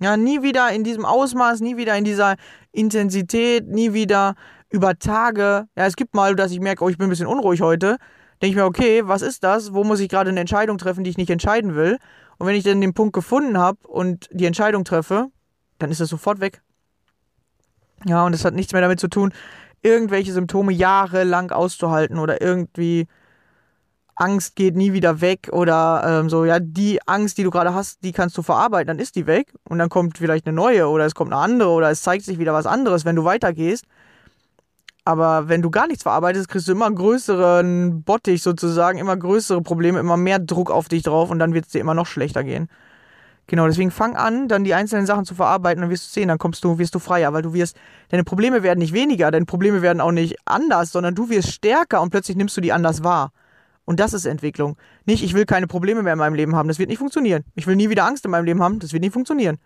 [0.00, 2.36] Ja, nie wieder in diesem Ausmaß, nie wieder in dieser
[2.70, 4.36] Intensität, nie wieder
[4.70, 5.66] über Tage.
[5.76, 7.96] Ja, es gibt mal, dass ich merke, oh, ich bin ein bisschen unruhig heute.
[8.40, 9.74] Denke ich mir, okay, was ist das?
[9.74, 11.98] Wo muss ich gerade eine Entscheidung treffen, die ich nicht entscheiden will?
[12.38, 15.26] Und wenn ich dann den Punkt gefunden habe und die Entscheidung treffe,
[15.80, 16.62] dann ist das sofort weg.
[18.04, 19.32] Ja, und es hat nichts mehr damit zu tun,
[19.82, 23.08] irgendwelche Symptome jahrelang auszuhalten oder irgendwie
[24.18, 28.02] Angst geht nie wieder weg oder ähm, so, ja, die Angst, die du gerade hast,
[28.02, 31.06] die kannst du verarbeiten, dann ist die weg und dann kommt vielleicht eine neue oder
[31.06, 33.84] es kommt eine andere oder es zeigt sich wieder was anderes, wenn du weitergehst.
[35.04, 40.00] Aber wenn du gar nichts verarbeitest, kriegst du immer größeren Bottich sozusagen, immer größere Probleme,
[40.00, 42.68] immer mehr Druck auf dich drauf und dann wird es dir immer noch schlechter gehen.
[43.46, 46.38] Genau, deswegen fang an, dann die einzelnen Sachen zu verarbeiten, dann wirst du sehen, dann
[46.38, 47.76] kommst du, wirst du freier, weil du wirst,
[48.10, 52.02] deine Probleme werden nicht weniger, deine Probleme werden auch nicht anders, sondern du wirst stärker
[52.02, 53.30] und plötzlich nimmst du die anders wahr.
[53.88, 54.76] Und das ist Entwicklung.
[55.06, 57.42] Nicht, ich will keine Probleme mehr in meinem Leben haben, das wird nicht funktionieren.
[57.54, 59.56] Ich will nie wieder Angst in meinem Leben haben, das wird nicht funktionieren.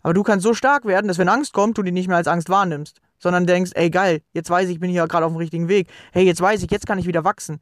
[0.00, 2.26] Aber du kannst so stark werden, dass wenn Angst kommt, du die nicht mehr als
[2.26, 5.36] Angst wahrnimmst, sondern denkst, ey geil, jetzt weiß ich, ich bin hier gerade auf dem
[5.36, 5.88] richtigen Weg.
[6.12, 7.60] Hey, jetzt weiß ich, jetzt kann ich wieder wachsen.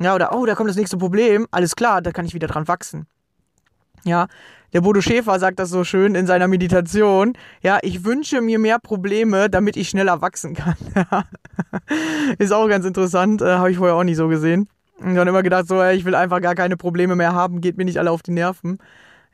[0.00, 2.68] Ja, oder oh, da kommt das nächste Problem, alles klar, da kann ich wieder dran
[2.68, 3.08] wachsen.
[4.04, 4.28] Ja,
[4.72, 7.32] der Bodo Schäfer sagt das so schön in seiner Meditation.
[7.64, 10.76] Ja, ich wünsche mir mehr Probleme, damit ich schneller wachsen kann.
[12.38, 14.68] ist auch ganz interessant, äh, habe ich vorher auch nicht so gesehen.
[14.98, 17.76] Und dann immer gedacht, so, ey, ich will einfach gar keine Probleme mehr haben, geht
[17.76, 18.78] mir nicht alle auf die Nerven.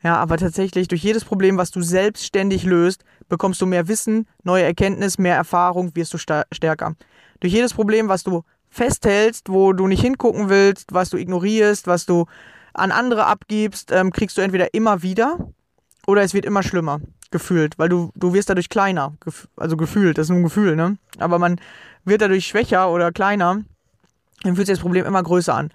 [0.01, 4.63] Ja, aber tatsächlich, durch jedes Problem, was du selbstständig löst, bekommst du mehr Wissen, neue
[4.63, 6.95] Erkenntnis, mehr Erfahrung, wirst du stärker.
[7.41, 12.05] Durch jedes Problem, was du festhältst, wo du nicht hingucken willst, was du ignorierst, was
[12.05, 12.25] du
[12.73, 15.37] an andere abgibst, ähm, kriegst du entweder immer wieder
[16.07, 17.01] oder es wird immer schlimmer,
[17.31, 19.13] gefühlt, weil du, du wirst dadurch kleiner,
[19.57, 20.97] also gefühlt, das ist nur ein Gefühl, ne?
[21.17, 21.59] Aber man
[22.05, 23.63] wird dadurch schwächer oder kleiner,
[24.43, 25.71] dann fühlt sich das Problem immer größer an.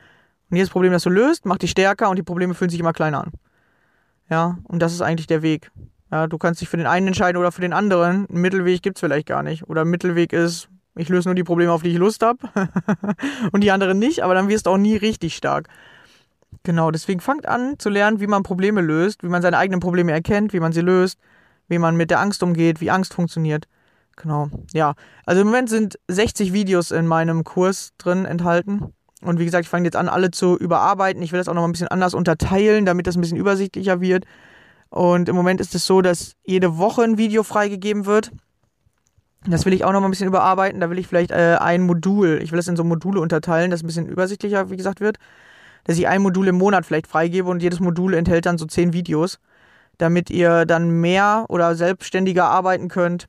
[0.51, 2.93] Und jedes Problem, das du löst, macht dich stärker und die Probleme fühlen sich immer
[2.93, 3.33] kleiner an.
[4.31, 5.71] Ja, und das ist eigentlich der Weg.
[6.11, 8.27] Ja, du kannst dich für den einen entscheiden oder für den anderen.
[8.29, 9.69] Einen Mittelweg gibt es vielleicht gar nicht.
[9.69, 12.39] Oder ein Mittelweg ist, ich löse nur die Probleme, auf die ich Lust habe
[13.53, 15.69] und die anderen nicht, aber dann wirst du auch nie richtig stark.
[16.63, 20.13] Genau, deswegen fangt an zu lernen, wie man Probleme löst, wie man seine eigenen Probleme
[20.13, 21.19] erkennt, wie man sie löst,
[21.69, 23.67] wie man mit der Angst umgeht, wie Angst funktioniert.
[24.17, 24.95] Genau, ja.
[25.27, 28.95] Also im Moment sind 60 Videos in meinem Kurs drin enthalten.
[29.23, 31.23] Und wie gesagt, ich fange jetzt an, alle zu überarbeiten.
[31.23, 34.25] Ich will das auch noch ein bisschen anders unterteilen, damit das ein bisschen übersichtlicher wird.
[34.91, 38.31] Und im Moment ist es so, dass jede Woche ein Video freigegeben wird.
[39.47, 40.81] Das will ich auch noch mal ein bisschen überarbeiten.
[40.81, 43.83] Da will ich vielleicht äh, ein Modul, ich will das in so Module unterteilen, dass
[43.83, 45.19] ein bisschen übersichtlicher, wie gesagt, wird
[45.85, 48.93] dass ich ein Modul im Monat vielleicht freigebe und jedes Modul enthält dann so zehn
[48.93, 49.39] Videos,
[49.99, 53.27] damit ihr dann mehr oder selbstständiger arbeiten könnt.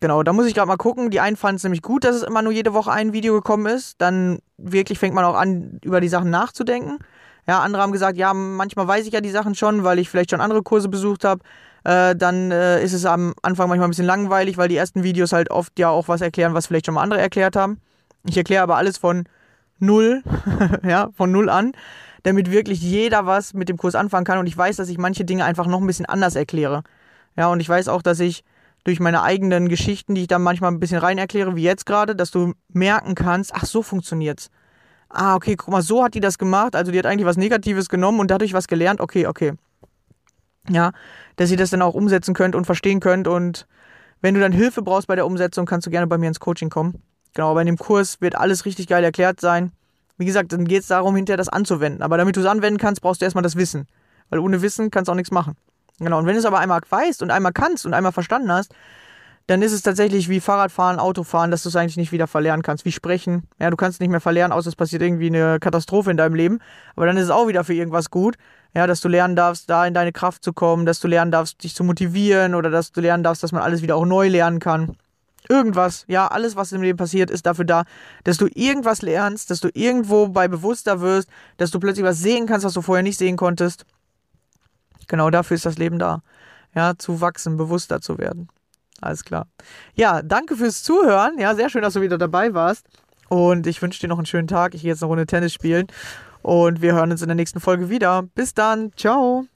[0.00, 1.10] Genau, da muss ich gerade mal gucken.
[1.10, 3.66] Die einen fanden es nämlich gut, dass es immer nur jede Woche ein Video gekommen
[3.66, 4.00] ist.
[4.00, 6.98] Dann wirklich fängt man auch an, über die Sachen nachzudenken.
[7.46, 10.30] Ja, andere haben gesagt, ja, manchmal weiß ich ja die Sachen schon, weil ich vielleicht
[10.30, 11.42] schon andere Kurse besucht habe.
[11.84, 15.32] Äh, dann äh, ist es am Anfang manchmal ein bisschen langweilig, weil die ersten Videos
[15.32, 17.80] halt oft ja auch was erklären, was vielleicht schon mal andere erklärt haben.
[18.26, 19.24] Ich erkläre aber alles von
[19.78, 20.22] null,
[20.82, 21.72] ja, von null an,
[22.22, 24.38] damit wirklich jeder was mit dem Kurs anfangen kann.
[24.38, 26.84] Und ich weiß, dass ich manche Dinge einfach noch ein bisschen anders erkläre.
[27.36, 28.44] Ja, und ich weiß auch, dass ich
[28.90, 32.16] durch meine eigenen Geschichten, die ich dann manchmal ein bisschen rein erkläre, wie jetzt gerade,
[32.16, 34.50] dass du merken kannst, ach, so funktioniert's.
[35.08, 36.74] Ah, okay, guck mal, so hat die das gemacht.
[36.74, 39.00] Also die hat eigentlich was Negatives genommen und dadurch was gelernt.
[39.00, 39.52] Okay, okay.
[40.68, 40.90] Ja,
[41.36, 43.28] dass ihr das dann auch umsetzen könnt und verstehen könnt.
[43.28, 43.68] Und
[44.20, 46.68] wenn du dann Hilfe brauchst bei der Umsetzung, kannst du gerne bei mir ins Coaching
[46.68, 47.00] kommen.
[47.34, 49.70] Genau, aber in dem Kurs wird alles richtig geil erklärt sein.
[50.18, 52.02] Wie gesagt, dann geht es darum, hinterher das anzuwenden.
[52.02, 53.86] Aber damit du es anwenden kannst, brauchst du erstmal das Wissen.
[54.30, 55.56] Weil ohne Wissen kannst du auch nichts machen.
[56.00, 58.74] Genau, und wenn du es aber einmal weißt und einmal kannst und einmal verstanden hast,
[59.46, 62.84] dann ist es tatsächlich wie Fahrradfahren, Autofahren, dass du es eigentlich nicht wieder verlernen kannst.
[62.84, 63.48] Wie Sprechen.
[63.58, 66.60] Ja, du kannst nicht mehr verlernen, außer es passiert irgendwie eine Katastrophe in deinem Leben.
[66.94, 68.36] Aber dann ist es auch wieder für irgendwas gut.
[68.74, 71.64] Ja, dass du lernen darfst, da in deine Kraft zu kommen, dass du lernen darfst,
[71.64, 74.60] dich zu motivieren oder dass du lernen darfst, dass man alles wieder auch neu lernen
[74.60, 74.96] kann
[75.48, 77.84] irgendwas, ja, alles, was im Leben passiert, ist dafür da,
[78.24, 82.46] dass du irgendwas lernst, dass du irgendwo bei bewusster wirst, dass du plötzlich was sehen
[82.46, 83.84] kannst, was du vorher nicht sehen konntest.
[85.10, 86.22] Genau dafür ist das Leben da.
[86.72, 88.48] Ja, zu wachsen, bewusster zu werden.
[89.00, 89.48] Alles klar.
[89.94, 91.36] Ja, danke fürs Zuhören.
[91.38, 92.86] Ja, sehr schön, dass du wieder dabei warst.
[93.28, 94.74] Und ich wünsche dir noch einen schönen Tag.
[94.74, 95.88] Ich gehe jetzt eine Runde Tennis spielen.
[96.42, 98.22] Und wir hören uns in der nächsten Folge wieder.
[98.34, 98.92] Bis dann.
[98.96, 99.46] Ciao.